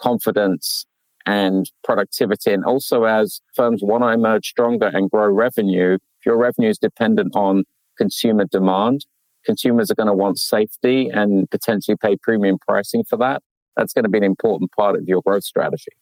confidence 0.00 0.86
and 1.24 1.70
productivity. 1.84 2.52
And 2.52 2.64
also 2.64 3.04
as 3.04 3.40
firms 3.54 3.80
want 3.82 4.04
to 4.04 4.08
emerge 4.08 4.46
stronger 4.46 4.90
and 4.92 5.10
grow 5.10 5.28
revenue, 5.28 5.94
if 5.94 6.26
your 6.26 6.36
revenue 6.36 6.70
is 6.70 6.78
dependent 6.78 7.34
on 7.34 7.64
consumer 7.96 8.44
demand, 8.44 9.06
consumers 9.46 9.90
are 9.90 9.94
going 9.94 10.08
to 10.08 10.12
want 10.12 10.38
safety 10.38 11.08
and 11.08 11.50
potentially 11.50 11.96
pay 11.96 12.16
premium 12.16 12.58
pricing 12.58 13.04
for 13.04 13.16
that. 13.16 13.42
That's 13.76 13.92
going 13.92 14.04
to 14.04 14.10
be 14.10 14.18
an 14.18 14.24
important 14.24 14.72
part 14.72 14.96
of 14.96 15.08
your 15.08 15.22
growth 15.22 15.44
strategy. 15.44 15.92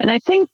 And 0.00 0.10
I 0.10 0.18
think 0.18 0.48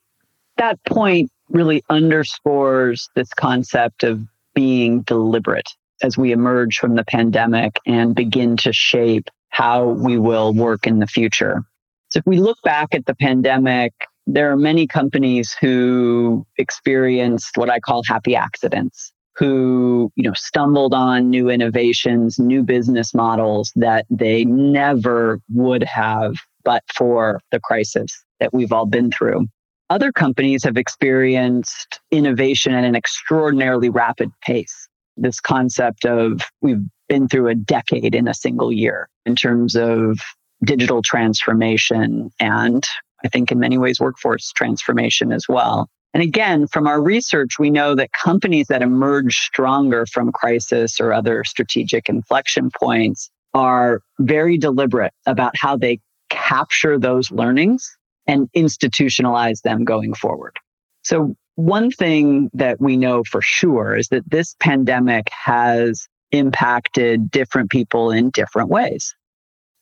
that 0.56 0.82
point 0.84 1.30
really 1.48 1.82
underscores 1.88 3.08
this 3.14 3.28
concept 3.34 4.02
of 4.02 4.22
being 4.54 5.02
deliberate 5.02 5.70
as 6.02 6.18
we 6.18 6.32
emerge 6.32 6.78
from 6.78 6.96
the 6.96 7.04
pandemic 7.04 7.78
and 7.86 8.14
begin 8.14 8.56
to 8.58 8.72
shape 8.72 9.28
how 9.48 9.86
we 9.86 10.18
will 10.18 10.52
work 10.52 10.86
in 10.86 10.98
the 10.98 11.06
future. 11.06 11.62
So 12.08 12.18
if 12.18 12.26
we 12.26 12.38
look 12.38 12.58
back 12.62 12.88
at 12.92 13.06
the 13.06 13.14
pandemic, 13.14 13.92
there 14.26 14.50
are 14.50 14.56
many 14.56 14.86
companies 14.86 15.54
who 15.60 16.46
experienced 16.58 17.56
what 17.56 17.70
I 17.70 17.78
call 17.80 18.02
happy 18.06 18.34
accidents 18.34 19.13
who, 19.36 20.12
you 20.16 20.22
know, 20.22 20.32
stumbled 20.34 20.94
on 20.94 21.30
new 21.30 21.50
innovations, 21.50 22.38
new 22.38 22.62
business 22.62 23.14
models 23.14 23.72
that 23.76 24.06
they 24.10 24.44
never 24.44 25.40
would 25.52 25.82
have 25.82 26.34
but 26.64 26.82
for 26.94 27.40
the 27.50 27.60
crisis 27.60 28.24
that 28.40 28.52
we've 28.52 28.72
all 28.72 28.86
been 28.86 29.10
through. 29.10 29.46
Other 29.90 30.12
companies 30.12 30.64
have 30.64 30.76
experienced 30.76 32.00
innovation 32.10 32.74
at 32.74 32.84
an 32.84 32.96
extraordinarily 32.96 33.90
rapid 33.90 34.30
pace. 34.42 34.88
This 35.16 35.40
concept 35.40 36.06
of 36.06 36.40
we've 36.62 36.82
been 37.08 37.28
through 37.28 37.48
a 37.48 37.54
decade 37.54 38.14
in 38.14 38.26
a 38.26 38.34
single 38.34 38.72
year 38.72 39.08
in 39.26 39.36
terms 39.36 39.76
of 39.76 40.18
digital 40.64 41.02
transformation 41.02 42.30
and 42.40 42.84
I 43.24 43.28
think 43.28 43.50
in 43.50 43.58
many 43.58 43.78
ways 43.78 44.00
workforce 44.00 44.52
transformation 44.52 45.32
as 45.32 45.46
well. 45.48 45.88
And 46.14 46.22
again, 46.22 46.68
from 46.68 46.86
our 46.86 47.02
research, 47.02 47.58
we 47.58 47.70
know 47.70 47.96
that 47.96 48.12
companies 48.12 48.68
that 48.68 48.82
emerge 48.82 49.34
stronger 49.34 50.06
from 50.06 50.30
crisis 50.30 51.00
or 51.00 51.12
other 51.12 51.42
strategic 51.42 52.08
inflection 52.08 52.70
points 52.70 53.30
are 53.52 54.00
very 54.20 54.56
deliberate 54.56 55.12
about 55.26 55.56
how 55.56 55.76
they 55.76 55.98
capture 56.30 56.98
those 56.98 57.32
learnings 57.32 57.96
and 58.28 58.48
institutionalize 58.56 59.62
them 59.62 59.84
going 59.84 60.14
forward. 60.14 60.56
So 61.02 61.34
one 61.56 61.90
thing 61.90 62.48
that 62.54 62.80
we 62.80 62.96
know 62.96 63.24
for 63.24 63.42
sure 63.42 63.96
is 63.96 64.08
that 64.08 64.28
this 64.30 64.54
pandemic 64.60 65.28
has 65.30 66.08
impacted 66.30 67.30
different 67.30 67.70
people 67.70 68.10
in 68.12 68.30
different 68.30 68.70
ways. 68.70 69.14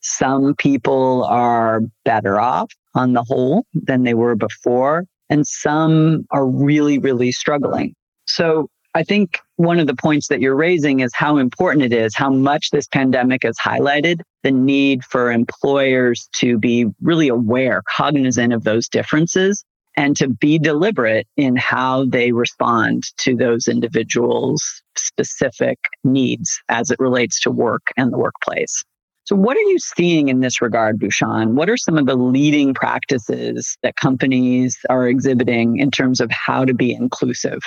Some 0.01 0.55
people 0.55 1.23
are 1.25 1.81
better 2.03 2.39
off 2.39 2.71
on 2.95 3.13
the 3.13 3.23
whole 3.23 3.65
than 3.73 4.03
they 4.03 4.13
were 4.13 4.35
before 4.35 5.05
and 5.33 5.47
some 5.47 6.27
are 6.29 6.45
really, 6.45 6.99
really 6.99 7.31
struggling. 7.31 7.95
So 8.27 8.69
I 8.93 9.01
think 9.01 9.39
one 9.55 9.79
of 9.79 9.87
the 9.87 9.95
points 9.95 10.27
that 10.27 10.41
you're 10.41 10.55
raising 10.55 10.99
is 10.99 11.11
how 11.15 11.37
important 11.37 11.83
it 11.83 11.91
is, 11.91 12.15
how 12.15 12.29
much 12.29 12.69
this 12.69 12.85
pandemic 12.85 13.41
has 13.41 13.57
highlighted 13.57 14.19
the 14.43 14.51
need 14.51 15.03
for 15.03 15.31
employers 15.31 16.29
to 16.35 16.59
be 16.59 16.85
really 17.01 17.29
aware, 17.29 17.81
cognizant 17.89 18.53
of 18.53 18.63
those 18.63 18.87
differences 18.87 19.65
and 19.97 20.15
to 20.17 20.27
be 20.27 20.59
deliberate 20.59 21.25
in 21.35 21.55
how 21.55 22.05
they 22.05 22.31
respond 22.31 23.05
to 23.17 23.35
those 23.35 23.67
individuals' 23.67 24.83
specific 24.95 25.79
needs 26.03 26.61
as 26.69 26.91
it 26.91 26.99
relates 26.99 27.39
to 27.41 27.49
work 27.49 27.87
and 27.97 28.13
the 28.13 28.19
workplace. 28.19 28.83
So, 29.25 29.37
what 29.37 29.55
are 29.55 29.61
you 29.61 29.79
seeing 29.79 30.27
in 30.27 30.41
this 30.41 30.61
regard, 30.61 30.99
Bhushan? 30.99 31.55
What 31.55 31.69
are 31.69 31.77
some 31.77 31.97
of 31.97 32.07
the 32.07 32.15
leading 32.15 32.73
practices 32.73 33.77
that 33.81 33.95
companies 33.95 34.77
are 34.89 35.07
exhibiting 35.07 35.77
in 35.77 35.91
terms 35.91 36.19
of 36.19 36.29
how 36.29 36.65
to 36.65 36.73
be 36.73 36.91
inclusive? 36.91 37.59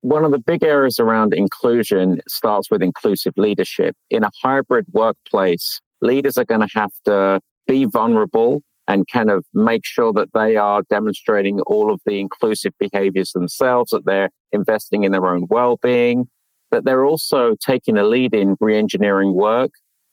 One 0.00 0.24
of 0.24 0.32
the 0.32 0.40
big 0.40 0.64
areas 0.64 0.98
around 0.98 1.32
inclusion 1.32 2.20
starts 2.26 2.72
with 2.72 2.82
inclusive 2.82 3.34
leadership. 3.36 3.94
In 4.08 4.24
a 4.24 4.30
hybrid 4.42 4.86
workplace, 4.92 5.80
leaders 6.00 6.36
are 6.36 6.44
going 6.44 6.66
to 6.66 6.74
have 6.74 6.90
to 7.04 7.40
be 7.68 7.84
vulnerable 7.84 8.62
and 8.88 9.06
kind 9.06 9.30
of 9.30 9.44
make 9.54 9.82
sure 9.84 10.12
that 10.14 10.32
they 10.34 10.56
are 10.56 10.82
demonstrating 10.90 11.60
all 11.60 11.92
of 11.92 12.00
the 12.04 12.18
inclusive 12.18 12.72
behaviors 12.80 13.30
themselves, 13.30 13.90
that 13.90 14.06
they're 14.06 14.30
investing 14.50 15.04
in 15.04 15.12
their 15.12 15.26
own 15.26 15.46
well-being, 15.48 16.28
that 16.72 16.84
they're 16.84 17.04
also 17.04 17.54
taking 17.64 17.96
a 17.96 18.02
lead 18.02 18.34
in 18.34 18.56
re-engineering 18.58 19.34
work 19.34 19.70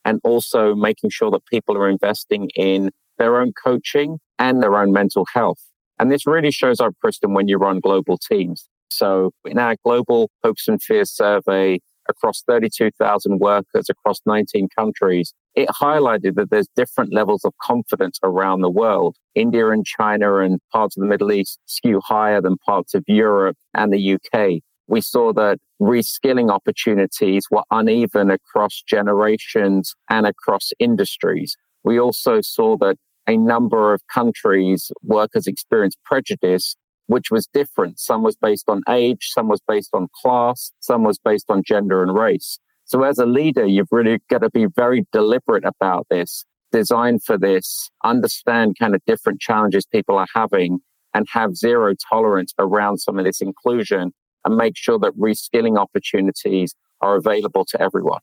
and 0.08 0.22
also 0.24 0.74
making 0.74 1.10
sure 1.10 1.30
that 1.30 1.46
people 1.48 1.76
are 1.78 1.90
investing 1.90 2.50
in 2.56 2.92
their 3.18 3.42
own 3.42 3.52
coaching 3.62 4.20
and 4.40 4.64
their 4.64 4.78
own 4.78 4.94
mental 4.94 5.26
health. 5.34 5.60
And 6.00 6.10
this 6.10 6.26
really 6.26 6.52
shows 6.52 6.80
up, 6.80 6.94
Kristen, 7.02 7.34
when 7.34 7.50
you 7.50 7.58
run 7.58 7.82
global 7.82 8.18
teams. 8.18 8.70
So 8.90 9.32
in 9.44 9.60
our 9.60 9.76
global 9.84 10.30
hopes 10.46 10.70
and 10.70 10.82
fears 10.82 11.12
survey 11.12 11.80
across 12.08 12.42
32,000 12.48 13.40
workers 13.40 13.90
across 13.90 14.22
19 14.26 14.70
countries, 14.78 15.34
it 15.56 15.68
highlighted 15.68 16.36
that 16.36 16.52
there's 16.52 16.70
different 16.78 17.14
levels 17.14 17.44
of 17.44 17.52
confidence 17.62 18.18
around 18.24 18.62
the 18.62 18.70
world. 18.70 19.18
India 19.36 19.70
and 19.72 19.86
China 19.86 20.38
and 20.38 20.62
parts 20.72 20.96
of 20.96 21.02
the 21.02 21.08
Middle 21.08 21.34
East 21.34 21.60
skew 21.66 22.00
higher 22.02 22.40
than 22.40 22.56
parts 22.66 22.94
of 22.94 23.04
Europe 23.08 23.58
and 23.74 23.92
the 23.92 24.14
UK 24.14 24.62
we 24.88 25.02
saw 25.02 25.34
that 25.34 25.60
reskilling 25.82 26.50
opportunities 26.50 27.46
were 27.52 27.64
uneven 27.72 28.32
across 28.32 28.82
generations 28.88 29.94
and 30.10 30.26
across 30.26 30.72
industries. 30.80 31.56
We 31.84 32.00
also 32.00 32.42
saw 32.42 32.78
that 32.78 32.98
a 33.28 33.38
number 33.38 33.94
of 33.94 34.02
countries, 34.08 34.92
workers 35.04 35.48
experienced 35.48 36.00
prejudice, 36.06 36.76
which 37.08 37.30
was 37.30 37.48
different. 37.54 38.00
Some 38.00 38.24
was 38.24 38.38
based 38.38 38.70
on 38.70 38.82
age, 38.90 39.30
some 39.34 39.48
was 39.50 39.62
based 39.68 39.90
on 39.94 40.08
class, 40.22 40.72
some 40.80 41.04
was 41.04 41.20
based 41.20 41.50
on 41.50 41.64
gender 41.66 42.02
and 42.02 42.14
race. 42.14 42.60
So 42.86 43.04
as 43.04 43.18
a 43.18 43.26
leader, 43.26 43.66
you've 43.66 43.92
really 43.92 44.20
got 44.30 44.40
to 44.40 44.50
be 44.50 44.68
very 44.74 45.06
deliberate 45.12 45.66
about 45.66 46.08
this, 46.10 46.46
design 46.72 47.20
for 47.20 47.38
this, 47.38 47.90
understand 48.04 48.78
kind 48.80 48.96
of 48.96 49.02
different 49.06 49.42
challenges 49.42 49.86
people 49.86 50.18
are 50.18 50.28
having 50.34 50.80
and 51.14 51.26
have 51.32 51.56
zero 51.56 51.94
tolerance 52.10 52.54
around 52.58 53.00
some 53.00 53.20
of 53.20 53.26
this 53.26 53.42
inclusion 53.42 54.14
and 54.48 54.58
make 54.58 54.78
sure 54.78 54.98
that 55.00 55.18
reskilling 55.18 55.78
opportunities 55.78 56.74
are 57.02 57.16
available 57.16 57.66
to 57.66 57.82
everyone. 57.82 58.22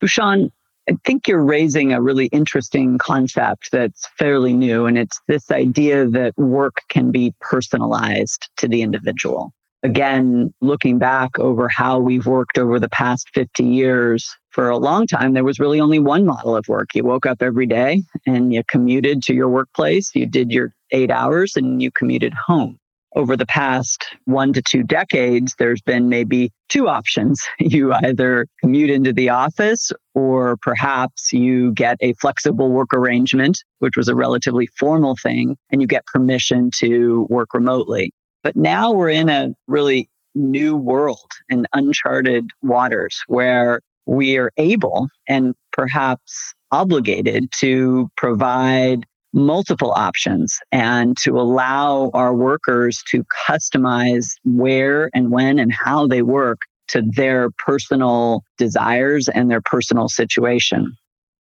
Bhushan, 0.00 0.50
I 0.88 0.96
think 1.04 1.28
you're 1.28 1.44
raising 1.44 1.92
a 1.92 2.02
really 2.02 2.26
interesting 2.26 2.98
concept 2.98 3.70
that's 3.70 4.08
fairly 4.18 4.52
new, 4.52 4.86
and 4.86 4.98
it's 4.98 5.20
this 5.28 5.50
idea 5.50 6.06
that 6.08 6.36
work 6.36 6.82
can 6.88 7.12
be 7.12 7.34
personalized 7.40 8.48
to 8.56 8.66
the 8.66 8.82
individual. 8.82 9.52
Again, 9.84 10.52
looking 10.60 10.98
back 10.98 11.38
over 11.38 11.68
how 11.68 11.98
we've 11.98 12.26
worked 12.26 12.56
over 12.56 12.80
the 12.80 12.88
past 12.88 13.28
50 13.34 13.64
years, 13.64 14.34
for 14.50 14.68
a 14.68 14.76
long 14.76 15.06
time, 15.06 15.32
there 15.32 15.44
was 15.44 15.58
really 15.58 15.80
only 15.80 15.98
one 15.98 16.26
model 16.26 16.56
of 16.56 16.68
work. 16.68 16.94
You 16.94 17.04
woke 17.04 17.26
up 17.26 17.42
every 17.42 17.66
day 17.66 18.02
and 18.26 18.52
you 18.52 18.62
commuted 18.68 19.22
to 19.24 19.34
your 19.34 19.48
workplace, 19.48 20.14
you 20.14 20.26
did 20.26 20.50
your 20.50 20.74
eight 20.90 21.10
hours, 21.10 21.56
and 21.56 21.82
you 21.82 21.90
commuted 21.90 22.34
home 22.34 22.78
over 23.14 23.36
the 23.36 23.46
past 23.46 24.04
one 24.24 24.52
to 24.52 24.62
two 24.62 24.82
decades, 24.82 25.54
there's 25.58 25.82
been 25.82 26.08
maybe 26.08 26.50
two 26.68 26.88
options. 26.88 27.40
You 27.72 27.92
either 27.92 28.46
commute 28.60 28.90
into 28.90 29.12
the 29.12 29.30
office 29.30 29.92
or 30.14 30.56
perhaps 30.58 31.32
you 31.32 31.72
get 31.72 31.96
a 32.00 32.12
flexible 32.14 32.70
work 32.70 32.92
arrangement, 32.92 33.58
which 33.78 33.96
was 33.96 34.08
a 34.08 34.14
relatively 34.14 34.68
formal 34.78 35.16
thing, 35.22 35.56
and 35.70 35.80
you 35.80 35.86
get 35.86 36.04
permission 36.06 36.70
to 36.78 37.26
work 37.30 37.54
remotely. 37.54 38.12
But 38.42 38.56
now 38.56 38.92
we're 38.92 39.10
in 39.10 39.28
a 39.28 39.54
really 39.68 40.10
new 40.34 40.76
world 40.76 41.30
in 41.48 41.66
uncharted 41.72 42.50
waters 42.62 43.22
where 43.26 43.80
we 44.06 44.36
are 44.36 44.50
able 44.56 45.08
and 45.28 45.54
perhaps 45.72 46.54
obligated 46.72 47.50
to 47.60 48.10
provide 48.16 49.04
multiple 49.32 49.92
options 49.92 50.58
and 50.70 51.16
to 51.18 51.32
allow 51.38 52.10
our 52.14 52.34
workers 52.34 53.02
to 53.10 53.24
customize 53.48 54.34
where 54.44 55.10
and 55.14 55.30
when 55.30 55.58
and 55.58 55.72
how 55.72 56.06
they 56.06 56.22
work 56.22 56.62
to 56.88 57.02
their 57.02 57.50
personal 57.58 58.44
desires 58.58 59.28
and 59.28 59.50
their 59.50 59.62
personal 59.62 60.08
situation. 60.08 60.94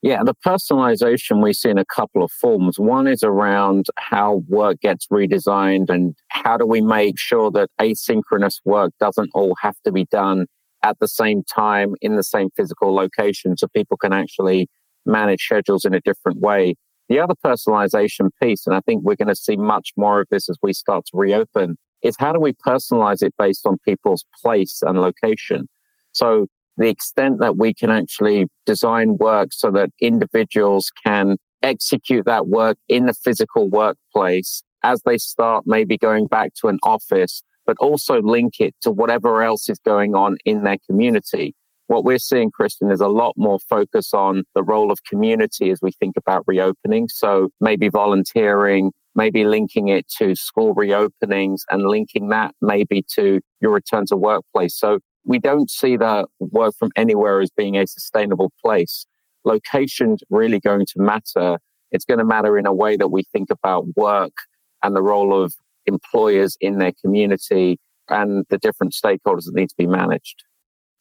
Yeah, 0.01 0.23
the 0.23 0.35
personalization 0.45 1.41
we 1.41 1.53
see 1.53 1.69
in 1.69 1.77
a 1.77 1.85
couple 1.85 2.23
of 2.23 2.31
forms. 2.31 2.77
One 2.77 3.07
is 3.07 3.23
around 3.23 3.87
how 3.97 4.43
work 4.47 4.79
gets 4.81 5.07
redesigned 5.07 5.89
and 5.89 6.15
how 6.27 6.57
do 6.57 6.65
we 6.65 6.81
make 6.81 7.17
sure 7.17 7.49
that 7.51 7.69
asynchronous 7.81 8.59
work 8.65 8.93
doesn't 8.99 9.31
all 9.33 9.55
have 9.61 9.75
to 9.83 9.91
be 9.91 10.05
done 10.05 10.45
at 10.83 10.99
the 10.99 11.07
same 11.07 11.43
time 11.43 11.95
in 12.01 12.15
the 12.15 12.23
same 12.23 12.49
physical 12.55 12.93
location 12.93 13.57
so 13.57 13.67
people 13.75 13.97
can 13.97 14.13
actually 14.13 14.67
manage 15.07 15.41
schedules 15.41 15.85
in 15.85 15.95
a 15.95 16.01
different 16.01 16.39
way. 16.39 16.75
The 17.07 17.19
other 17.19 17.35
personalization 17.45 18.29
piece, 18.41 18.65
and 18.65 18.75
I 18.75 18.81
think 18.81 19.03
we're 19.03 19.15
going 19.15 19.27
to 19.27 19.35
see 19.35 19.57
much 19.57 19.91
more 19.95 20.21
of 20.21 20.27
this 20.31 20.49
as 20.49 20.57
we 20.61 20.73
start 20.73 21.05
to 21.05 21.17
reopen, 21.17 21.77
is 22.01 22.15
how 22.19 22.33
do 22.33 22.39
we 22.39 22.53
personalize 22.53 23.21
it 23.21 23.33
based 23.37 23.65
on 23.65 23.77
people's 23.85 24.25
place 24.41 24.81
and 24.81 24.99
location? 24.99 25.67
So 26.11 26.47
the 26.77 26.89
extent 26.89 27.39
that 27.39 27.57
we 27.57 27.73
can 27.73 27.89
actually 27.89 28.47
design 28.65 29.17
work 29.17 29.49
so 29.51 29.71
that 29.71 29.89
individuals 30.01 30.91
can 31.05 31.37
execute 31.61 32.25
that 32.25 32.47
work 32.47 32.77
in 32.87 33.05
the 33.05 33.13
physical 33.13 33.69
workplace 33.69 34.61
as 34.83 35.01
they 35.05 35.17
start 35.17 35.63
maybe 35.65 35.97
going 35.97 36.27
back 36.27 36.53
to 36.61 36.67
an 36.67 36.77
office, 36.83 37.41
but 37.65 37.77
also 37.79 38.21
link 38.21 38.59
it 38.59 38.75
to 38.81 38.91
whatever 38.91 39.41
else 39.41 39.67
is 39.69 39.79
going 39.79 40.13
on 40.15 40.37
in 40.45 40.63
their 40.63 40.77
community. 40.87 41.55
What 41.87 42.03
we're 42.03 42.17
seeing, 42.17 42.49
Kristen, 42.49 42.89
is 42.91 42.99
a 42.99 43.07
lot 43.07 43.33
more 43.37 43.59
focus 43.59 44.13
on 44.13 44.43
the 44.55 44.63
role 44.63 44.91
of 44.91 45.03
community 45.03 45.69
as 45.69 45.79
we 45.81 45.91
think 45.91 46.17
about 46.17 46.43
reopening. 46.47 47.07
So 47.09 47.49
maybe 47.61 47.89
volunteering, 47.89 48.91
maybe 49.13 49.45
linking 49.45 49.89
it 49.89 50.07
to 50.17 50.35
school 50.35 50.73
reopenings 50.73 51.59
and 51.69 51.83
linking 51.83 52.29
that 52.29 52.55
maybe 52.59 53.03
to 53.15 53.39
your 53.61 53.71
return 53.71 54.05
to 54.07 54.17
workplace. 54.17 54.75
So 54.75 54.99
we 55.25 55.37
don't 55.37 55.69
see 55.69 55.95
the 55.95 56.25
work 56.39 56.73
from 56.77 56.89
anywhere 56.95 57.39
as 57.41 57.49
being 57.55 57.77
a 57.77 57.85
sustainable 57.85 58.51
place. 58.63 59.05
Location's 59.43 60.21
really 60.29 60.59
going 60.59 60.87
to 60.87 60.99
matter. 60.99 61.59
It's 61.91 62.05
going 62.05 62.19
to 62.19 62.25
matter 62.25 62.57
in 62.57 62.65
a 62.65 62.73
way 62.73 62.97
that 62.97 63.09
we 63.09 63.23
think 63.31 63.49
about 63.51 63.85
work 63.95 64.33
and 64.81 64.95
the 64.95 65.03
role 65.03 65.39
of 65.39 65.53
employers 65.85 66.57
in 66.61 66.79
their 66.79 66.93
community 67.03 67.77
and 68.09 68.45
the 68.49 68.57
different 68.57 68.93
stakeholders 68.93 69.45
that 69.45 69.53
need 69.53 69.69
to 69.69 69.75
be 69.77 69.87
managed. 69.87 70.43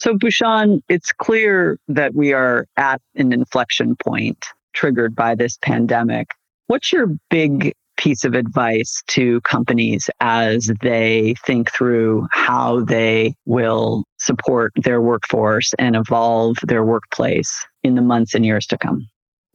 So, 0.00 0.16
Bhushan, 0.16 0.82
it's 0.88 1.12
clear 1.12 1.78
that 1.88 2.14
we 2.14 2.32
are 2.32 2.66
at 2.76 3.00
an 3.14 3.32
inflection 3.32 3.96
point 3.96 4.44
triggered 4.74 5.14
by 5.14 5.34
this 5.34 5.56
pandemic. 5.62 6.28
What's 6.66 6.92
your 6.92 7.08
big 7.30 7.74
piece 7.96 8.24
of 8.24 8.34
advice 8.34 9.02
to 9.06 9.40
companies 9.42 10.10
as 10.20 10.70
they 10.82 11.34
think 11.46 11.70
through 11.70 12.26
how 12.32 12.80
they 12.80 13.34
will 13.46 14.04
support 14.18 14.72
their 14.76 15.00
workforce 15.00 15.72
and 15.78 15.94
evolve 15.94 16.56
their 16.62 16.84
workplace 16.84 17.64
in 17.82 17.94
the 17.94 18.02
months 18.02 18.34
and 18.34 18.44
years 18.44 18.66
to 18.66 18.78
come? 18.78 19.06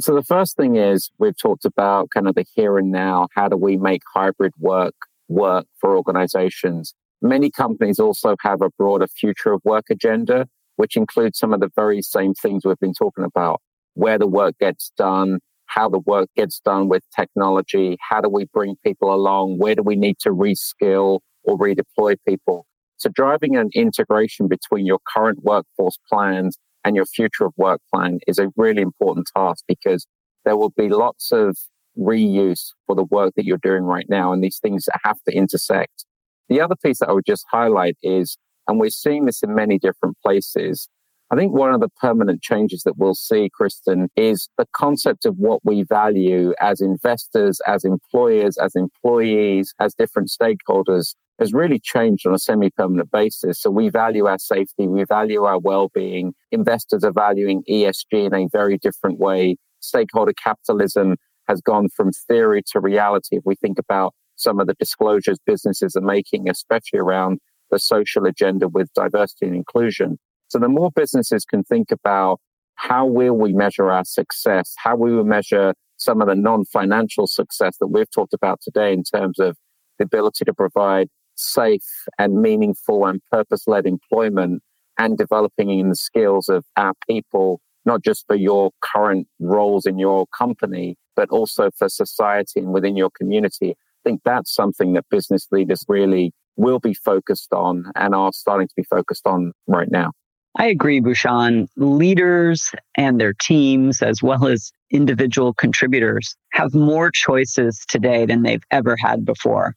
So, 0.02 0.16
the 0.16 0.24
first 0.24 0.56
thing 0.56 0.78
is 0.78 1.12
we've 1.20 1.38
talked 1.38 1.66
about 1.66 2.10
kind 2.12 2.28
of 2.28 2.36
the 2.36 2.46
here 2.56 2.78
and 2.78 2.92
now. 2.92 3.28
How 3.36 3.50
do 3.50 3.58
we 3.58 3.76
make 3.76 4.02
hybrid 4.14 4.54
work 4.58 4.96
work 5.28 5.66
for 5.80 5.98
organizations? 5.98 6.94
Many 7.22 7.52
companies 7.52 8.00
also 8.00 8.36
have 8.42 8.62
a 8.62 8.70
broader 8.78 9.08
future 9.08 9.54
of 9.54 9.62
work 9.66 9.86
agenda, 9.90 10.48
which 10.78 10.96
includes 10.96 11.38
some 11.38 11.54
of 11.54 11.60
the 11.60 11.70
very 11.76 12.02
same 12.02 12.34
things 12.34 12.64
we've 12.64 12.80
been 12.80 12.94
talking 12.94 13.26
about, 13.26 13.62
where 13.96 14.18
the 14.18 14.28
work 14.28 14.58
gets 14.60 14.92
done, 14.98 15.40
how 15.66 15.90
the 15.90 16.00
work 16.00 16.30
gets 16.36 16.60
done 16.62 16.88
with 16.88 17.04
technology, 17.16 17.98
how 18.00 18.22
do 18.22 18.30
we 18.30 18.46
bring 18.46 18.76
people 18.86 19.14
along, 19.14 19.58
where 19.58 19.76
do 19.76 19.84
we 19.84 19.96
need 19.96 20.18
to 20.20 20.30
reskill 20.30 21.20
or 21.44 21.58
redeploy 21.58 22.16
people. 22.28 22.66
So 22.98 23.10
driving 23.10 23.56
an 23.56 23.70
integration 23.74 24.48
between 24.48 24.86
your 24.86 25.00
current 25.08 25.44
workforce 25.44 25.98
plans 26.12 26.58
and 26.84 26.96
your 26.96 27.06
future 27.06 27.46
of 27.46 27.54
work 27.58 27.82
plan 27.94 28.20
is 28.28 28.40
a 28.40 28.50
really 28.56 28.82
important 28.82 29.30
task 29.36 29.64
because 29.68 30.06
there 30.46 30.58
will 30.58 30.72
be 30.72 30.90
lots 30.90 31.32
of 31.32 31.58
reuse 31.98 32.72
for 32.88 32.96
the 32.96 33.04
work 33.04 33.34
that 33.36 33.46
you're 33.46 33.58
doing 33.58 33.84
right 33.84 34.08
now. 34.10 34.32
And 34.34 34.44
these 34.44 34.60
things 34.60 34.88
have 35.04 35.18
to 35.28 35.36
intersect. 35.36 36.06
The 36.50 36.62
other 36.62 36.76
piece 36.76 37.00
that 37.00 37.10
I 37.10 37.14
would 37.14 37.26
just 37.26 37.46
highlight 37.52 37.96
is, 38.02 38.38
and 38.68 38.80
we're 38.80 38.90
seeing 38.90 39.26
this 39.26 39.44
in 39.44 39.56
many 39.56 39.80
different 39.80 40.18
places, 40.24 40.90
I 41.32 41.36
think 41.36 41.54
one 41.54 41.74
of 41.74 41.80
the 41.80 41.90
permanent 42.02 42.42
changes 42.42 42.82
that 42.84 42.98
we'll 42.98 43.14
see, 43.14 43.52
Kristen, 43.54 44.10
is 44.16 44.50
the 44.58 44.66
concept 44.76 45.26
of 45.26 45.36
what 45.38 45.62
we 45.64 45.84
value 45.84 46.54
as 46.60 46.82
investors, 46.82 47.62
as 47.68 47.86
employers, 47.86 48.58
as 48.58 48.76
employees, 48.76 49.76
as 49.80 49.94
different 49.94 50.30
stakeholders 50.30 51.14
has 51.40 51.54
really 51.54 51.80
changed 51.80 52.28
on 52.28 52.34
a 52.34 52.40
semi-permanent 52.40 53.12
basis. 53.12 53.62
So 53.62 53.70
we 53.70 53.90
value 53.90 54.26
our 54.26 54.38
safety, 54.38 54.88
we 54.88 55.06
value 55.06 55.44
our 55.44 55.58
well-being. 55.58 56.34
Investors 56.52 57.04
are 57.04 57.14
valuing 57.14 57.64
ESG 57.70 58.26
in 58.26 58.36
a 58.36 58.48
very 58.52 58.78
different 58.78 59.20
way. 59.20 59.56
Stakeholder 59.80 60.34
capitalism 60.34 61.16
has 61.48 61.62
gone 61.62 61.88
from 61.96 62.12
theory 62.12 62.62
to 62.74 62.80
reality. 62.80 63.38
If 63.38 63.44
we 63.46 63.56
think 63.56 63.80
about 63.80 64.14
some 64.40 64.60
of 64.60 64.68
the 64.68 64.74
disclosures 64.76 65.38
businesses 65.46 65.96
are 65.96 66.02
making, 66.02 66.50
especially 66.50 67.00
around 67.00 67.40
the 67.72 67.80
social 67.80 68.26
agenda 68.26 68.68
with 68.68 68.92
diversity 68.94 69.48
and 69.48 69.56
inclusion. 69.56 70.18
So 70.48 70.60
the 70.60 70.70
more 70.70 70.92
businesses 70.92 71.46
can 71.46 71.64
think 71.64 71.92
about 71.92 72.40
how 72.76 73.06
will 73.06 73.34
we 73.34 73.54
measure 73.54 73.92
our 73.92 74.06
success, 74.06 74.74
how 74.78 74.96
we 74.96 75.14
will 75.14 75.26
measure 75.26 75.74
some 75.98 76.22
of 76.22 76.28
the 76.28 76.36
non-financial 76.36 77.28
success 77.28 77.76
that 77.80 77.88
we've 77.88 78.10
talked 78.10 78.34
about 78.34 78.62
today 78.62 78.94
in 78.94 79.04
terms 79.04 79.40
of 79.40 79.58
the 79.98 80.06
ability 80.06 80.46
to 80.46 80.54
provide 80.54 81.10
safe 81.36 82.06
and 82.18 82.42
meaningful 82.42 83.06
and 83.06 83.22
purpose-led 83.32 83.86
employment 83.86 84.64
and 84.98 85.18
developing 85.18 85.70
in 85.70 85.90
the 85.90 85.96
skills 85.96 86.48
of 86.48 86.66
our 86.78 86.94
people, 87.08 87.60
not 87.86 88.02
just 88.02 88.26
for 88.28 88.36
your 88.36 88.72
current 88.82 89.28
roles 89.40 89.86
in 89.86 90.00
your 90.00 90.26
company, 90.28 90.96
but 91.16 91.30
also 91.30 91.70
for 91.78 91.90
society 91.90 92.62
and 92.62 92.74
within 92.74 92.96
your 92.96 93.10
community 93.10 93.76
think 94.04 94.22
that's 94.24 94.54
something 94.54 94.94
that 94.94 95.06
business 95.10 95.48
leaders 95.52 95.84
really 95.88 96.32
will 96.56 96.80
be 96.80 96.94
focused 96.94 97.54
on 97.54 97.86
and 97.96 98.14
are 98.14 98.32
starting 98.34 98.68
to 98.68 98.74
be 98.76 98.84
focused 98.84 99.26
on 99.26 99.54
right 99.68 99.90
now. 99.90 100.12
I 100.58 100.66
agree, 100.66 101.00
Bhushan. 101.00 101.68
Leaders 101.78 102.72
and 102.98 103.22
their 103.22 103.34
teams, 103.34 104.02
as 104.02 104.22
well 104.22 104.48
as 104.48 104.72
individual 104.92 105.54
contributors, 105.54 106.36
have 106.54 106.74
more 106.74 107.12
choices 107.12 107.86
today 107.88 108.26
than 108.26 108.42
they've 108.44 108.64
ever 108.72 108.96
had 109.00 109.26
before. 109.26 109.76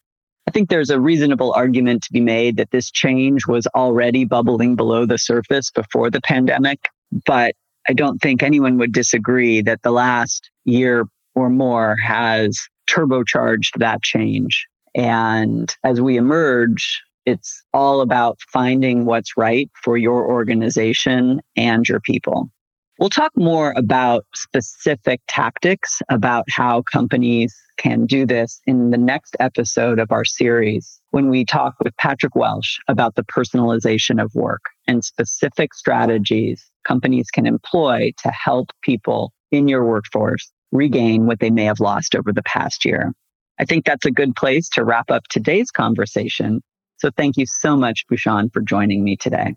I 0.49 0.51
think 0.51 0.71
there's 0.71 0.91
a 0.91 0.99
reasonable 0.99 1.53
argument 1.53 2.03
to 2.05 2.13
be 2.13 2.21
made 2.21 2.57
that 2.57 2.71
this 2.73 2.91
change 2.91 3.47
was 3.47 3.67
already 3.69 4.25
bubbling 4.25 4.75
below 4.75 5.07
the 5.07 5.19
surface 5.19 5.71
before 5.71 6.11
the 6.11 6.21
pandemic, 6.21 6.89
but 7.27 7.55
I 7.89 7.93
don't 7.93 8.19
think 8.19 8.43
anyone 8.43 8.79
would 8.79 8.93
disagree 8.93 9.63
that 9.63 9.83
the 9.83 9.93
last 9.93 10.51
year 10.65 11.07
or 11.35 11.49
more 11.49 11.97
has 11.97 12.59
turbocharged 12.89 13.79
that 13.79 14.03
change. 14.03 14.67
And 14.95 15.75
as 15.85 16.01
we 16.01 16.17
emerge, 16.17 17.03
it's 17.25 17.63
all 17.73 18.01
about 18.01 18.39
finding 18.53 19.05
what's 19.05 19.37
right 19.37 19.71
for 19.83 19.97
your 19.97 20.29
organization 20.29 21.41
and 21.57 21.89
your 21.89 22.01
people. 22.01 22.51
We'll 22.99 23.11
talk 23.11 23.33
more 23.37 23.73
about 23.77 24.27
specific 24.35 25.21
tactics 25.27 26.03
about 26.09 26.45
how 26.51 26.83
companies 26.83 27.55
can 27.79 28.07
do 28.07 28.27
this 28.27 28.61
in 28.67 28.91
the 28.91 28.99
next 28.99 29.35
episode 29.41 29.99
of 29.99 30.13
our 30.13 30.25
series 30.25 31.01
when 31.11 31.29
we 31.29 31.45
talk 31.45 31.75
with 31.83 31.97
Patrick 31.97 32.37
Welsh 32.37 32.79
about 32.89 33.15
the 33.15 33.25
personalization 33.25 34.23
of 34.23 34.35
work 34.35 34.63
and 34.87 35.05
specific 35.05 35.75
strategies 35.75 36.71
companies 36.85 37.31
can 37.31 37.47
employ 37.47 38.13
to 38.23 38.31
help 38.31 38.71
people 38.83 39.33
in 39.51 39.69
your 39.69 39.85
workforce 39.85 40.53
regain 40.73 41.27
what 41.27 41.39
they 41.39 41.51
may 41.51 41.65
have 41.65 41.81
lost 41.81 42.15
over 42.15 42.33
the 42.33 42.43
past 42.43 42.85
year. 42.85 43.13
I 43.61 43.65
think 43.65 43.85
that's 43.85 44.07
a 44.07 44.11
good 44.11 44.35
place 44.35 44.69
to 44.71 44.85
wrap 44.85 45.11
up 45.11 45.25
today's 45.29 45.71
conversation. 45.71 46.63
So 46.97 47.11
thank 47.17 47.37
you 47.37 47.47
so 47.47 47.77
much, 47.77 48.07
Bhushan, 48.09 48.51
for 48.53 48.61
joining 48.61 49.05
me 49.05 49.17
today. 49.17 49.55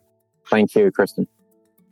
Thank 0.49 0.75
you, 0.75 0.91
Kristen. 0.91 1.27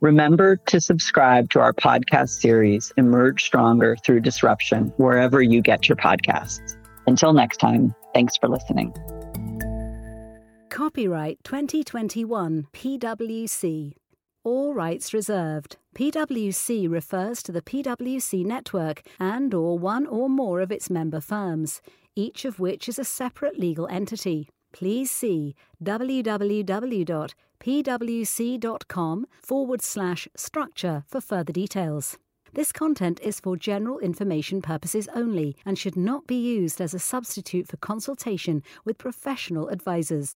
Remember 0.00 0.56
to 0.66 0.80
subscribe 0.80 1.48
to 1.50 1.60
our 1.60 1.72
podcast 1.72 2.40
series, 2.40 2.92
Emerge 2.96 3.42
Stronger 3.42 3.96
Through 4.04 4.20
Disruption, 4.20 4.92
wherever 4.98 5.40
you 5.40 5.62
get 5.62 5.88
your 5.88 5.96
podcasts. 5.96 6.76
Until 7.06 7.32
next 7.32 7.56
time, 7.56 7.94
thanks 8.12 8.36
for 8.36 8.48
listening. 8.48 8.92
Copyright 10.70 11.38
2021 11.44 12.66
PwC. 12.72 14.03
All 14.44 14.74
rights 14.74 15.14
reserved. 15.14 15.78
PwC 15.96 16.90
refers 16.90 17.42
to 17.44 17.50
the 17.50 17.62
PwC 17.62 18.44
network 18.44 19.00
and 19.18 19.54
or 19.54 19.78
one 19.78 20.06
or 20.06 20.28
more 20.28 20.60
of 20.60 20.70
its 20.70 20.90
member 20.90 21.20
firms, 21.20 21.80
each 22.14 22.44
of 22.44 22.60
which 22.60 22.86
is 22.86 22.98
a 22.98 23.04
separate 23.04 23.58
legal 23.58 23.88
entity. 23.88 24.50
Please 24.70 25.10
see 25.10 25.54
www.pwc.com 25.82 27.26
forward 29.42 29.82
slash 29.82 30.28
structure 30.36 31.04
for 31.08 31.20
further 31.22 31.52
details. 31.52 32.18
This 32.52 32.70
content 32.70 33.20
is 33.20 33.40
for 33.40 33.56
general 33.56 33.98
information 33.98 34.60
purposes 34.60 35.08
only 35.14 35.56
and 35.64 35.78
should 35.78 35.96
not 35.96 36.26
be 36.26 36.36
used 36.36 36.80
as 36.80 36.92
a 36.92 36.98
substitute 36.98 37.66
for 37.66 37.78
consultation 37.78 38.62
with 38.84 38.98
professional 38.98 39.68
advisors. 39.70 40.32